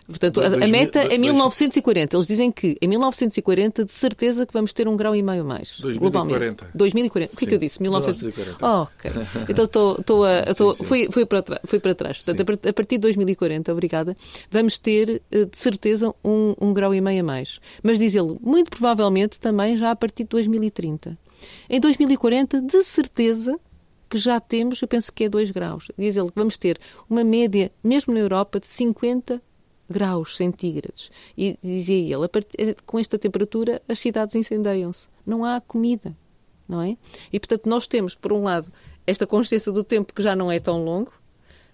[0.06, 2.16] Portanto, a, a meta é 1940.
[2.16, 5.80] Eles dizem que em 1940, de certeza que vamos ter um grau e meio mais.
[5.80, 6.00] 2040.
[6.00, 6.66] Globalmente.
[6.74, 7.34] 2040.
[7.34, 7.82] O que é que eu disse?
[7.82, 8.66] 1940.
[8.66, 9.12] Oh, ok.
[9.50, 10.40] Então estou, estou a.
[10.50, 10.86] Estou, sim, sim.
[10.86, 12.22] Fui, fui, para trás, fui para trás.
[12.22, 14.18] Portanto, a partir de 2040, obrigada,
[14.50, 17.60] vamos ter, eh, de certeza, um, um grau e meio a mais.
[17.84, 21.18] Mas diz ele, muito provavelmente também já a partir de 2030.
[21.70, 23.60] Em 2040, de certeza,
[24.10, 25.90] que já temos, eu penso que é 2 graus.
[25.98, 26.80] Diz ele que vamos ter
[27.10, 29.42] uma média, mesmo na Europa, de 50
[29.90, 31.10] graus centígrados.
[31.38, 35.08] E dizia ele, partir, com esta temperatura as cidades incendeiam-se.
[35.26, 36.16] Não há comida,
[36.68, 36.98] não é?
[37.32, 38.72] E portanto nós temos, por um lado,
[39.06, 41.12] esta consciência do tempo que já não é tão longo,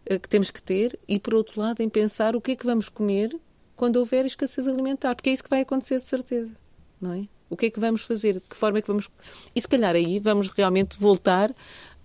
[0.06, 2.66] eh, que temos que ter, e por outro lado, em pensar o que é que
[2.66, 3.36] vamos comer
[3.76, 6.52] quando houver escassez alimentar, porque é isso que vai acontecer de certeza,
[7.02, 7.28] não é?
[7.50, 8.34] O que é que vamos fazer?
[8.34, 9.10] De que forma é que vamos.
[9.56, 11.54] E se calhar aí vamos realmente voltar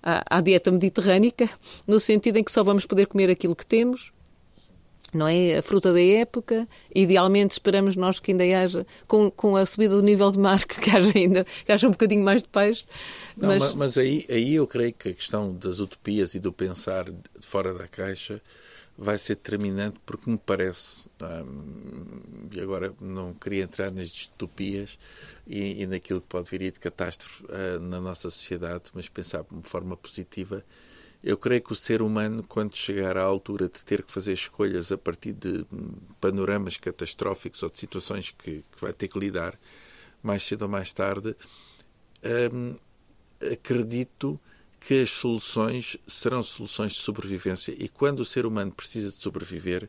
[0.08, 1.48] à, à dieta mediterrânica,
[1.86, 4.12] no sentido em que só vamos poder comer aquilo que temos,
[5.12, 5.58] não é?
[5.58, 6.68] A fruta da época.
[6.94, 10.90] Idealmente esperamos nós que ainda haja, com, com a subida do nível de mar, que
[10.90, 12.84] haja ainda que haja um bocadinho mais de peixe.
[13.36, 17.06] Mas, Não, mas aí, aí eu creio que a questão das utopias e do pensar
[17.40, 18.40] fora da caixa
[19.00, 21.08] vai ser determinante porque me parece,
[21.46, 24.98] hum, e agora não queria entrar nas distopias
[25.46, 29.54] e, e naquilo que pode vir de catástrofe uh, na nossa sociedade, mas pensar de
[29.54, 30.64] uma forma positiva,
[31.22, 34.90] eu creio que o ser humano, quando chegar à altura de ter que fazer escolhas
[34.90, 35.64] a partir de
[36.20, 39.56] panoramas catastróficos ou de situações que, que vai ter que lidar,
[40.20, 41.36] mais cedo ou mais tarde,
[42.52, 42.74] hum,
[43.52, 44.40] acredito
[44.88, 49.86] que as soluções serão soluções de sobrevivência e quando o ser humano precisa de sobreviver,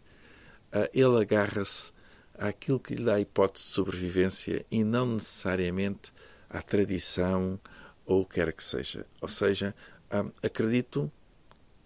[0.74, 1.94] ah, ele agarra-se
[2.38, 6.12] àquilo que lhe dá a hipótese de sobrevivência e não necessariamente
[6.50, 7.58] à tradição
[8.06, 9.06] ou o que quer que seja.
[9.22, 9.74] Ou seja,
[10.12, 11.10] ah, acredito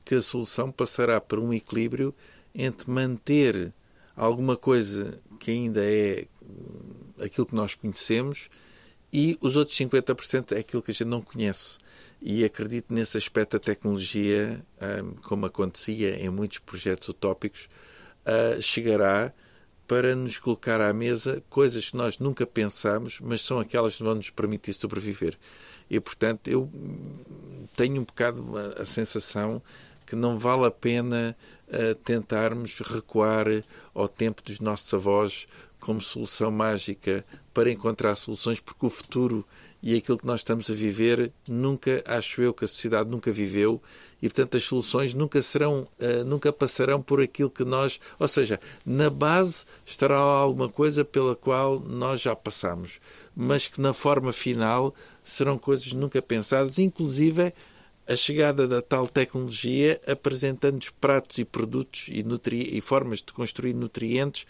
[0.03, 2.16] que a solução passará por um equilíbrio
[2.55, 3.72] entre manter
[4.16, 6.26] alguma coisa que ainda é
[7.24, 8.49] aquilo que nós conhecemos
[9.14, 11.78] e os outros 50% é aquilo que a gente não conhece.
[12.26, 14.65] E acredito nesse aspecto da tecnologia,
[15.24, 17.67] como acontecia em muitos projetos utópicos,
[18.61, 19.34] chegará
[19.86, 24.15] para nos colocar à mesa coisas que nós nunca pensamos, mas são aquelas que vão
[24.15, 25.38] nos permitir sobreviver.
[25.89, 26.71] E, portanto, eu
[27.76, 29.61] tenho um bocado a, sensação
[30.05, 31.36] que não vale a pena
[31.67, 33.45] uh, tentarmos recuar
[33.93, 35.45] ao tempo dos nossos avós
[35.80, 39.45] como solução mágica para encontrar soluções, porque o futuro
[39.84, 43.84] e aquilo que nós estamos a viver nunca, acho eu, que a sociedade nunca viveu.
[44.21, 48.61] E, portanto, as soluções nunca serão, uh, nunca passarão por aquilo que nós, ou seja,
[48.86, 53.01] na base estará alguma coisa pela qual nós já passamos,
[53.36, 57.53] mas que na forma final serão coisas nunca pensadas, inclusive
[58.07, 62.23] a chegada da tal tecnologia apresentando-nos pratos e produtos e,
[62.77, 64.45] e formas de construir nutrientes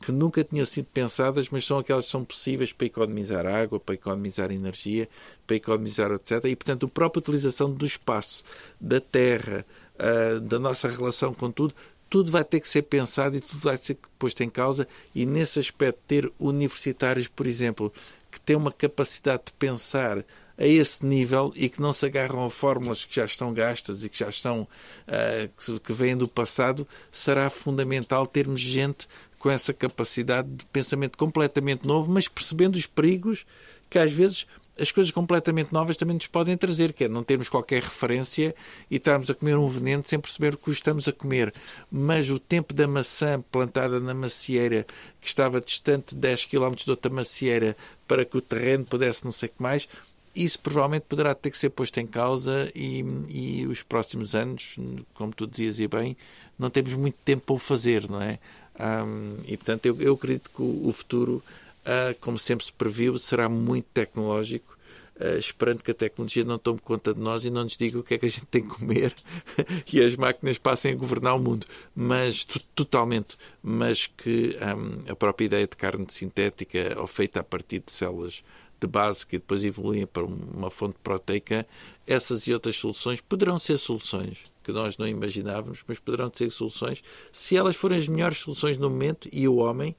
[0.00, 3.94] que nunca tinham sido pensadas, mas são aquelas que são possíveis para economizar água, para
[3.94, 5.08] economizar energia,
[5.46, 6.44] para economizar etc.
[6.44, 8.44] E, portanto, a própria utilização do espaço,
[8.80, 11.74] da terra, uh, da nossa relação com tudo,
[12.08, 14.86] tudo vai ter que ser pensado e tudo vai ser posto em causa.
[15.14, 17.92] E, nesse aspecto, ter universitários, por exemplo,
[18.30, 20.24] que têm uma capacidade de pensar
[20.58, 24.08] a esse nível e que não se agarram a fórmulas que já estão gastas e
[24.08, 29.06] que já estão uh, que vêm do passado, será fundamental termos gente
[29.46, 33.46] com essa capacidade de pensamento completamente novo, mas percebendo os perigos
[33.88, 34.44] que às vezes
[34.76, 38.52] as coisas completamente novas também nos podem trazer, que é não termos qualquer referência
[38.90, 41.54] e estarmos a comer um veneno sem perceber o que estamos a comer.
[41.88, 44.84] Mas o tempo da maçã plantada na macieira,
[45.20, 47.76] que estava distante de 10 km de outra macieira,
[48.08, 49.86] para que o terreno pudesse não sei o que mais,
[50.34, 54.76] isso provavelmente poderá ter que ser posto em causa e, e os próximos anos,
[55.14, 56.16] como tu dizias e bem,
[56.58, 58.40] não temos muito tempo para o fazer, não é?
[58.78, 61.42] Um, e, portanto, eu, eu, acredito que o, futuro,
[61.82, 64.76] uh, como sempre se previu, será muito tecnológico,
[65.18, 68.02] uh, esperando que a tecnologia não tome conta de nós e não nos diga o
[68.02, 69.14] que é que a gente tem que comer
[69.92, 71.66] e as máquinas passem a governar o mundo.
[71.94, 73.36] Mas, totalmente.
[73.62, 78.44] Mas que um, a própria ideia de carne sintética ou feita a partir de células
[78.78, 81.66] de base que depois evoluem para uma fonte proteica,
[82.06, 87.00] essas e outras soluções poderão ser soluções que nós não imaginávamos, mas poderão ser soluções.
[87.30, 89.94] Se elas forem as melhores soluções no momento e o homem,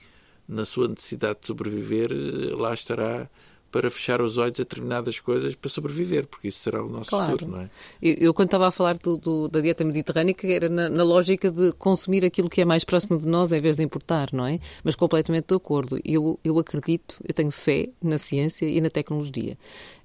[0.46, 3.30] na sua necessidade de sobreviver, eh, lá estará
[3.72, 7.32] para fechar os olhos a determinadas coisas para sobreviver, porque isso será o nosso claro.
[7.32, 7.70] futuro, não é?
[8.02, 11.52] Eu, eu quando estava a falar do, do, da dieta mediterrânica, era na, na, lógica
[11.52, 14.60] de consumir aquilo que é mais próximo de nós em vez de importar, não é?
[14.84, 16.00] Mas completamente de acordo.
[16.04, 19.58] Eu, eu acredito, eu tenho fé na ciência e na tecnologia.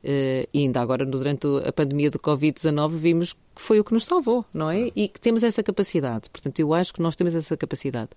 [0.02, 4.04] Uh, e ainda agora, durante a pandemia do Covid-19, vimos que foi o que nos
[4.04, 4.90] salvou, não é?
[4.96, 6.28] E que temos essa capacidade.
[6.30, 8.10] Portanto, eu acho que nós temos essa capacidade.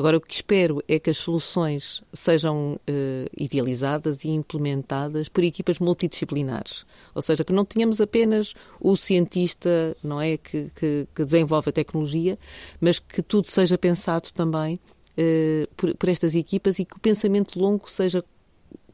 [0.00, 5.78] Agora, o que espero é que as soluções sejam uh, idealizadas e implementadas por equipas
[5.78, 6.86] multidisciplinares.
[7.14, 11.72] Ou seja, que não tenhamos apenas o cientista não é, que, que, que desenvolve a
[11.72, 12.38] tecnologia,
[12.80, 14.76] mas que tudo seja pensado também
[15.18, 18.24] uh, por, por estas equipas e que o pensamento longo seja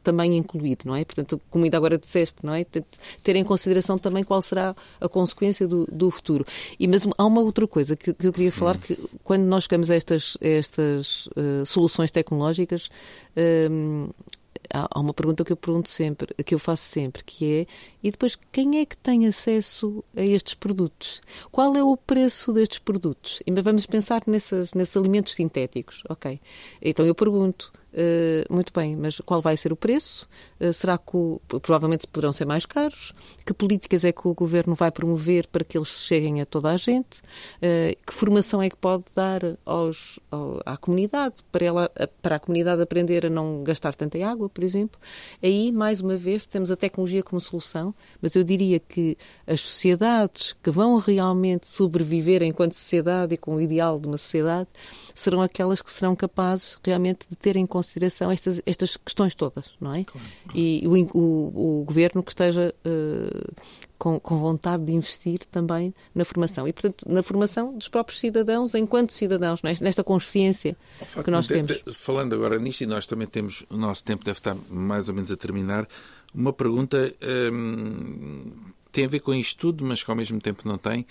[0.06, 1.04] também incluído, não é?
[1.04, 2.64] Portanto, como ainda agora disseste, não é?
[2.64, 6.46] Ter em consideração também qual será a consequência do, do futuro.
[6.78, 9.90] E mas há uma outra coisa que, que eu queria falar, que quando nós chegamos
[9.90, 12.88] a estas, a estas uh, soluções tecnológicas,
[13.36, 14.14] uh,
[14.72, 17.66] há uma pergunta que eu pergunto sempre, que eu faço sempre, que é
[18.00, 21.20] e depois quem é que tem acesso a estes produtos?
[21.50, 23.42] Qual é o preço destes produtos?
[23.44, 26.40] E vamos pensar nessas, nesses alimentos sintéticos, ok?
[26.80, 30.28] Então eu pergunto, Uh, muito bem, mas qual vai ser o preço?
[30.60, 33.12] Uh, será que o, provavelmente poderão ser mais caros?
[33.44, 36.76] Que políticas é que o governo vai promover para que eles cheguem a toda a
[36.76, 37.20] gente?
[37.56, 41.90] Uh, que formação é que pode dar aos, ao, à comunidade para, ela,
[42.20, 45.00] para a comunidade aprender a não gastar tanta água, por exemplo?
[45.42, 50.54] Aí, mais uma vez, temos a tecnologia como solução, mas eu diria que as sociedades
[50.62, 54.68] que vão realmente sobreviver enquanto sociedade e com o ideal de uma sociedade
[55.14, 59.94] serão aquelas que serão capazes realmente de ter em consideração estas, estas questões todas, não
[59.94, 60.04] é?
[60.04, 60.26] Claro.
[60.54, 63.54] E o, o, o, governo que esteja uh,
[63.98, 66.66] com, com, vontade de investir também na formação.
[66.66, 71.82] E, portanto, na formação dos próprios cidadãos enquanto cidadãos, nesta consciência facto, que nós temos.
[71.84, 75.14] De, falando agora nisto, e nós também temos, o nosso tempo deve estar mais ou
[75.14, 75.88] menos a terminar,
[76.34, 77.12] uma pergunta
[77.52, 78.52] hum,
[78.92, 81.06] tem a ver com isto tudo, mas que ao mesmo tempo não tem,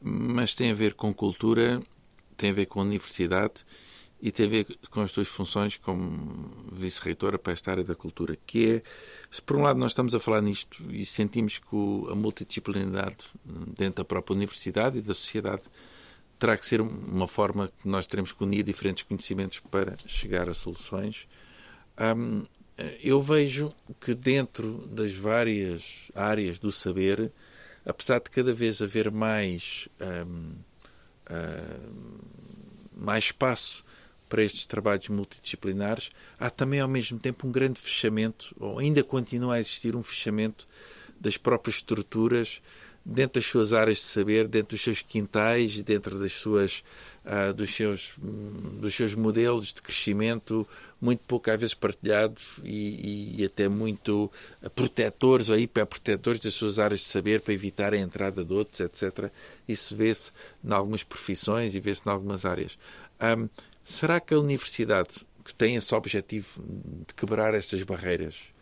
[0.00, 1.80] mas tem a ver com cultura
[2.38, 3.64] tem a ver com a universidade
[4.20, 8.82] e ver com as tuas funções como vice-reitora para esta área da cultura, que é,
[9.30, 11.76] se por um lado nós estamos a falar nisto e sentimos que
[12.10, 13.16] a multidisciplinaridade
[13.76, 15.62] dentro da própria universidade e da sociedade
[16.38, 20.54] terá que ser uma forma que nós teremos que unir diferentes conhecimentos para chegar a
[20.54, 21.28] soluções.
[22.00, 22.44] Um,
[23.02, 27.32] eu vejo que dentro das várias áreas do saber,
[27.84, 30.52] apesar de cada vez haver mais, um,
[31.30, 32.18] um,
[32.96, 33.84] mais espaço
[34.28, 39.54] para estes trabalhos multidisciplinares, há também ao mesmo tempo um grande fechamento, ou ainda continua
[39.54, 40.66] a existir um fechamento
[41.20, 42.60] das próprias estruturas
[43.08, 46.84] dentro das suas áreas de saber, dentro dos seus quintais, dentro das suas,
[47.24, 50.68] uh, dos, seus, um, dos seus modelos de crescimento,
[51.00, 54.30] muito pouco às vezes partilhados e, e até muito
[54.74, 59.30] protetores ou hiperprotetores das suas áreas de saber para evitar a entrada de outros, etc.
[59.66, 60.30] Isso vê-se
[60.62, 62.78] em algumas profissões e vê-se em algumas áreas.
[63.20, 63.48] Um,
[63.88, 66.62] será que a universidade, que tem esse objetivo
[67.06, 68.52] de quebrar estas barreiras,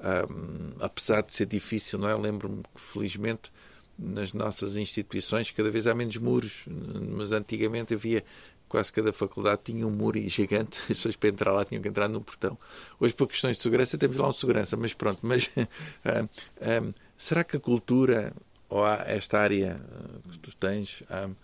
[0.00, 2.14] um, apesar de ser difícil, não é?
[2.16, 3.52] Lembro-me que, felizmente,
[3.96, 6.64] nas nossas instituições cada vez há menos muros,
[7.16, 8.24] mas antigamente havia
[8.68, 12.08] quase cada faculdade tinha um muro gigante, as pessoas para entrar lá tinham que entrar
[12.08, 12.58] no portão.
[12.98, 15.20] Hoje, por questões de segurança, temos lá um segurança, mas pronto.
[15.22, 18.32] Mas um, um, será que a cultura,
[18.68, 19.80] ou esta área
[20.32, 21.34] que tu tens, um,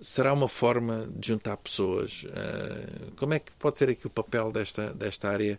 [0.00, 2.24] será uma forma de juntar pessoas?
[2.24, 5.58] Uh, como é que pode ser aqui o papel desta, desta área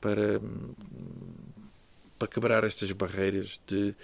[0.00, 0.40] para,
[2.18, 3.94] para quebrar estas barreiras de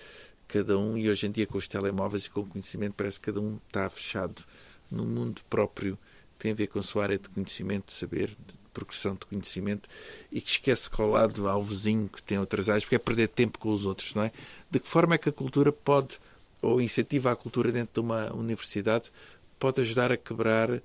[0.49, 3.27] cada um, e hoje em dia com os telemóveis e com o conhecimento, parece que
[3.27, 4.45] cada um está fechado
[4.91, 5.99] no mundo próprio
[6.39, 9.25] que tem a ver com a sua área de conhecimento, de saber, de progressão de
[9.27, 9.89] conhecimento
[10.31, 13.29] e que esquece que ao lado ao vizinho que tem outras áreas, porque é perder
[13.29, 14.31] tempo com os outros, não é?
[14.71, 16.21] De que forma é que a cultura pode,
[16.61, 19.11] ou incentiva a cultura dentro de uma universidade,
[19.59, 20.83] pode ajudar a quebrar uh,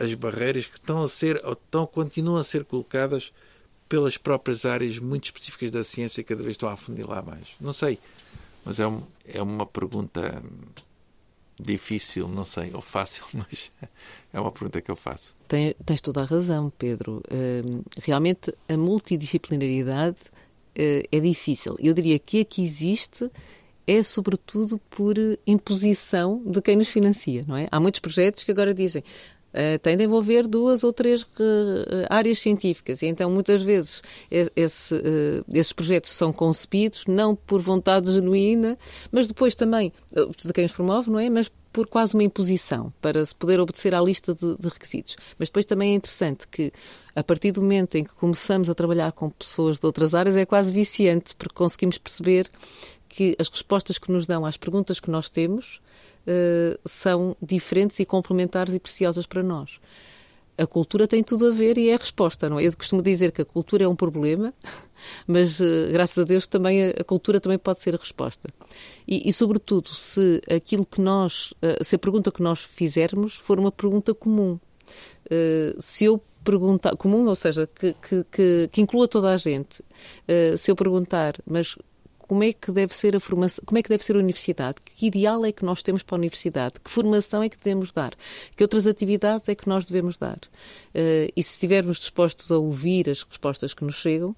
[0.00, 3.32] as barreiras que estão a ser, ou estão, continuam a ser colocadas
[3.88, 7.56] pelas próprias áreas muito específicas da ciência e cada vez estão a afunilar mais.
[7.60, 7.98] Não sei.
[8.64, 10.42] Mas é, um, é uma pergunta
[11.60, 13.70] difícil, não sei, ou fácil, mas
[14.32, 15.34] é uma pergunta que eu faço.
[15.46, 17.22] Tens, tens toda a razão, Pedro.
[17.30, 21.76] Uh, realmente a multidisciplinaridade uh, é difícil.
[21.78, 23.30] Eu diria que a que existe
[23.86, 25.16] é sobretudo por
[25.46, 27.66] imposição de quem nos financia, não é?
[27.70, 29.02] Há muitos projetos que agora dizem
[29.52, 31.26] Uh, tem de envolver duas ou três uh,
[32.08, 33.02] áreas científicas.
[33.02, 38.78] E então, muitas vezes, esse, uh, esses projetos são concebidos não por vontade genuína,
[39.10, 39.92] mas depois também
[40.42, 41.28] de quem os promove, não é?
[41.28, 45.16] Mas por quase uma imposição, para se poder obedecer à lista de, de requisitos.
[45.38, 46.70] Mas depois também é interessante que,
[47.14, 50.44] a partir do momento em que começamos a trabalhar com pessoas de outras áreas, é
[50.44, 52.48] quase viciante, porque conseguimos perceber
[53.12, 55.82] que as respostas que nos dão às perguntas que nós temos
[56.26, 59.78] uh, são diferentes e complementares e preciosas para nós.
[60.56, 62.66] A cultura tem tudo a ver e é a resposta, não é?
[62.66, 64.54] Eu costumo dizer que a cultura é um problema,
[65.28, 68.48] mas uh, graças a Deus também a, a, cultura também pode ser a resposta.
[69.06, 73.58] E, e sobretudo, se aquilo que nós, uh, se a pergunta que nós fizermos for
[73.58, 74.58] uma pergunta comum.
[75.78, 79.82] se eu perguntar, comum, ou seja, que, que, que, que inclua toda a gente,
[80.58, 81.76] se eu perguntar, mas
[82.26, 85.06] como é que deve ser a formação, como é que deve ser a universidade, que
[85.06, 88.14] ideal é que nós temos para a universidade, que formação é que devemos dar,
[88.56, 90.38] que outras atividades é que nós devemos dar.
[90.94, 94.36] Uh, e se estivermos dispostos a ouvir as respostas que nos chegam, uh,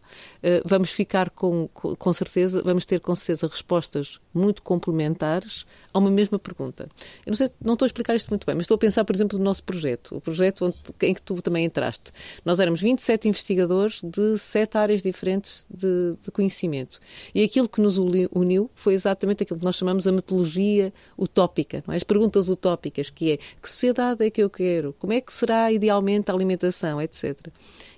[0.65, 6.39] vamos ficar com, com certeza, vamos ter com certeza respostas muito complementares a uma mesma
[6.39, 6.89] pergunta.
[7.25, 9.15] Eu não sei, não estou a explicar isto muito bem, mas estou a pensar, por
[9.15, 12.11] exemplo, no nosso projeto, o projeto onde, em que tu também entraste.
[12.45, 16.99] Nós éramos 27 investigadores de sete áreas diferentes de, de conhecimento.
[17.35, 21.97] E aquilo que nos uniu foi exatamente aquilo que nós chamamos a metodologia utópica, é?
[21.97, 25.71] as perguntas utópicas, que é que sociedade é que eu quero, como é que será
[25.71, 27.39] idealmente a alimentação, etc.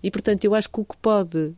[0.03, 1.55] E, portanto, eu acho que o que pode uh,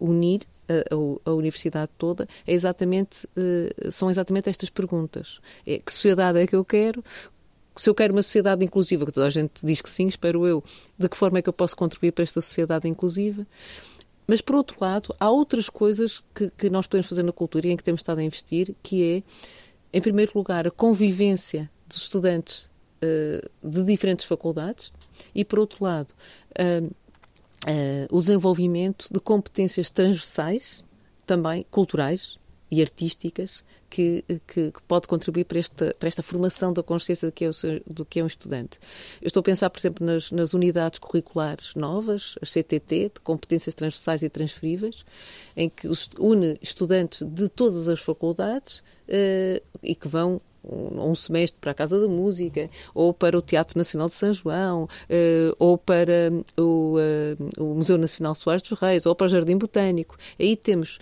[0.00, 5.40] unir a, a, universidade toda é exatamente, uh, são exatamente estas perguntas.
[5.66, 7.04] É, que sociedade é que eu quero?
[7.76, 10.62] Se eu quero uma sociedade inclusiva, que toda a gente diz que sim, espero eu,
[10.98, 13.46] de que forma é que eu posso contribuir para esta sociedade inclusiva?
[14.26, 17.70] Mas, por outro lado, há outras coisas que, que nós podemos fazer na cultura e
[17.70, 19.22] em que temos estado a investir, que é,
[19.96, 22.70] em primeiro lugar, a convivência dos estudantes
[23.02, 24.92] uh, de diferentes faculdades
[25.34, 26.12] e, por outro lado,
[26.52, 26.94] uh,
[27.64, 30.84] uh, o desenvolvimento de competências transversais,
[31.26, 32.38] também culturais
[32.70, 37.32] e artísticas, que, que, que, pode contribuir para esta, para esta formação da consciência do
[37.32, 37.52] que, é o,
[37.86, 38.78] do que é um estudante.
[39.22, 43.74] Eu estou a pensar, por exemplo, nas, nas unidades curriculares novas, as CTT, de competências
[43.74, 45.04] transversais e transferíveis,
[45.56, 45.88] em que
[46.18, 51.74] une estudantes de todas as faculdades uh, e que vão um, um, semestre para a
[51.74, 56.96] Casa da Música, ou para o Teatro Nacional de São João, uh, ou para o,
[56.98, 60.16] uh, o Museu Nacional Soares dos Reis, ou para o Jardim Botânico.
[60.38, 60.98] Aí temos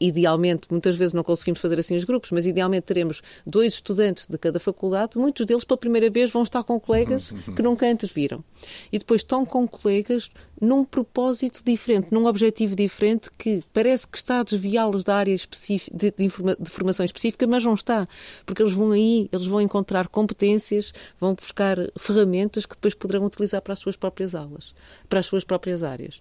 [0.00, 4.38] idealmente, muitas vezes não conseguimos fazer assim os grupos, mas idealmente teremos dois estudantes de
[4.38, 8.44] cada faculdade, muitos deles pela primeira vez vão estar com colegas que nunca antes viram.
[8.92, 10.30] E depois estão com colegas
[10.60, 15.96] num propósito diferente, num objetivo diferente que parece que está a desviá-los da área específica,
[15.96, 16.28] de, de,
[16.58, 18.06] de, formação específica, mas não está.
[18.44, 23.60] Porque eles vão aí, eles vão encontrar competências, vão buscar ferramentas que depois poderão utilizar
[23.60, 24.74] para as suas próprias aulas,
[25.08, 26.20] para as suas próprias áreas.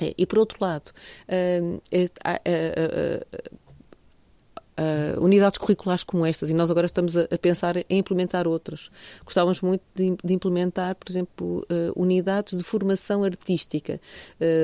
[0.00, 0.92] É, e, por outro lado,
[1.28, 1.80] uh,
[4.78, 8.90] uh, unidades curriculares como estas, e nós agora estamos a, a pensar em implementar outras.
[9.24, 14.00] Gostávamos muito de, de implementar, por exemplo, unidades de formação artística,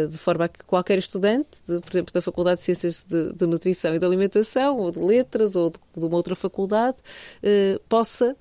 [0.09, 3.47] de forma a que qualquer estudante, de, por exemplo, da Faculdade de Ciências de, de,
[3.47, 6.99] Nutrição e de Alimentação, ou de Letras, ou de, de uma outra faculdade,
[7.89, 8.37] possa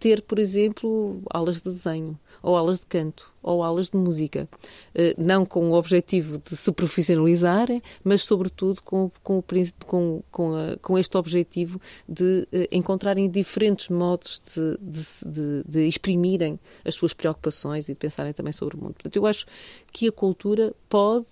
[0.00, 4.48] ter, por exemplo, aulas de desenho, ou aulas de canto, ou aulas de música.
[4.94, 9.42] Eh, não com o objetivo de se profissionalizarem, mas, sobretudo, com, com,
[9.86, 16.58] com, com, a, com este objetivo de eh, encontrarem diferentes modos de, de, de, exprimirem
[16.84, 18.94] as suas preocupações e de pensarem também sobre o mundo.
[18.94, 19.46] Portanto, eu acho
[19.92, 21.26] que a cultura pode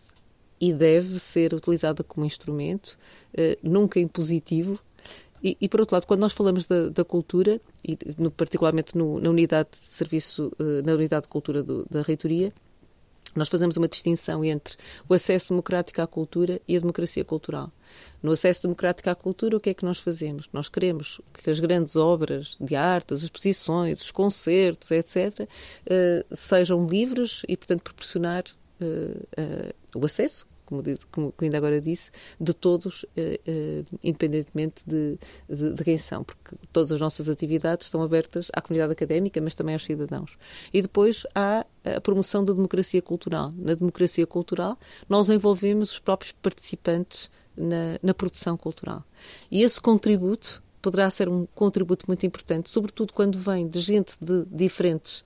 [0.61, 2.99] e deve ser utilizada como instrumento,
[3.33, 4.79] eh, nunca impositivo,
[5.43, 9.19] e, e, por outro lado, quando nós falamos da, da cultura, e no, particularmente no,
[9.21, 12.53] na unidade de serviço, eh, na unidade de cultura do, da reitoria,
[13.35, 14.77] nós fazemos uma distinção entre
[15.09, 17.73] o acesso democrático à cultura e a democracia cultural.
[18.23, 20.49] No acesso democrático à cultura, o que é que nós fazemos?
[20.53, 25.49] Nós queremos que as grandes obras de arte, as exposições, os concertos, etc.,
[25.87, 28.45] eh, sejam livres e, portanto, proporcionar
[28.81, 30.47] eh, o acesso
[31.11, 32.11] como, como ainda agora disse,
[32.41, 35.19] de todos, eh, eh, independentemente de,
[35.49, 39.55] de, de, quem são, porque todas as nossas atividades estão abertas à comunidade académica, mas
[39.55, 40.39] também aos cidadãos.
[40.73, 43.53] E depois há a promoção da democracia cultural.
[43.57, 49.05] Na democracia cultural, nós envolvemos os próprios participantes na, na produção cultural.
[49.51, 54.45] E esse contributo poderá ser um contributo muito importante, sobretudo quando vem de gente de
[54.47, 55.21] diferentes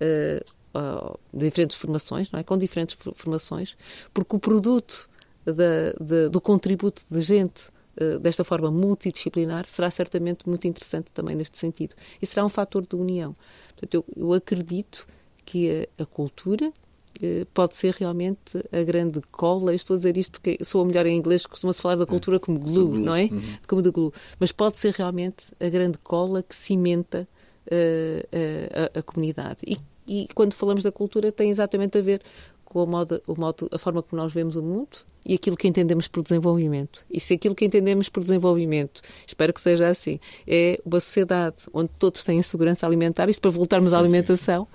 [0.00, 0.44] uh,
[0.74, 2.42] uh, diferentes formações, não é?
[2.42, 3.76] com diferentes formações,
[4.12, 5.08] porque o produto
[5.44, 11.58] da, do contributo de gente uh, desta forma multidisciplinar será certamente muito interessante também neste
[11.58, 11.94] sentido.
[12.20, 13.34] E será um fator de união.
[13.70, 15.06] Portanto, eu, eu acredito
[15.44, 19.72] que a, a cultura uh, pode ser realmente a grande cola.
[19.72, 22.38] Eu estou a dizer isto porque sou a melhor em inglês, costuma-se falar da cultura
[22.38, 23.00] como glue, glue.
[23.00, 23.24] não é?
[23.24, 23.42] Uhum.
[23.66, 24.12] Como de glue.
[24.38, 27.28] Mas pode ser realmente a grande cola que cimenta
[27.66, 29.78] uh, a, a, comunidade e
[30.10, 32.20] e quando falamos da cultura tem exatamente a ver
[32.64, 35.68] com a, moda, o modo, a forma como nós vemos o mundo e aquilo que
[35.68, 37.04] entendemos por desenvolvimento.
[37.08, 41.90] E se aquilo que entendemos por desenvolvimento, espero que seja assim, é uma sociedade onde
[41.96, 44.66] todos têm segurança alimentar, isto para voltarmos sim, à alimentação,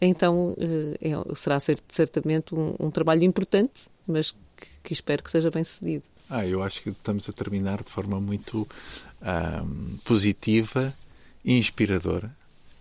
[0.00, 0.08] sim.
[0.08, 5.50] então eh, é, será certamente um, um, trabalho importante, mas que, que, espero que seja
[5.52, 6.02] bem sucedido.
[6.28, 8.66] Ah, eu acho que estamos a terminar de forma muito
[10.04, 10.92] positiva
[11.44, 12.34] e inspiradora.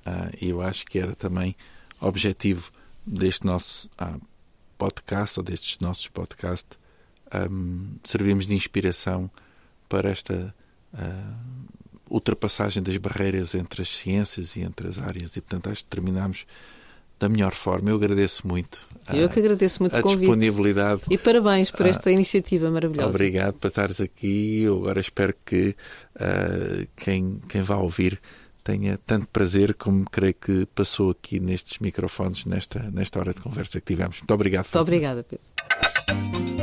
[0.05, 1.55] Ah, e eu acho que era também
[2.01, 2.71] objetivo
[3.05, 4.17] deste nosso ah,
[4.77, 6.77] podcast, ou destes nossos podcasts,
[7.51, 9.29] um, servimos de inspiração
[9.87, 10.55] para esta
[10.93, 11.69] uh,
[12.09, 15.35] ultrapassagem das barreiras entre as ciências e entre as áreas.
[15.35, 16.45] E, portanto, acho que terminamos
[17.19, 17.89] da melhor forma.
[17.89, 18.87] Eu agradeço muito.
[19.13, 20.19] Eu que agradeço muito a convite.
[20.19, 21.01] disponibilidade.
[21.09, 23.09] E parabéns por esta iniciativa maravilhosa.
[23.09, 24.61] Obrigado por estares aqui.
[24.61, 25.75] Eu agora espero que
[26.15, 28.19] uh, quem, quem vá ouvir
[28.69, 33.79] tenha tanto prazer como creio que passou aqui nestes microfones, nesta, nesta hora de conversa
[33.79, 34.19] que tivemos.
[34.19, 34.65] Muito obrigado.
[34.65, 36.58] Muito obrigada, Pedro.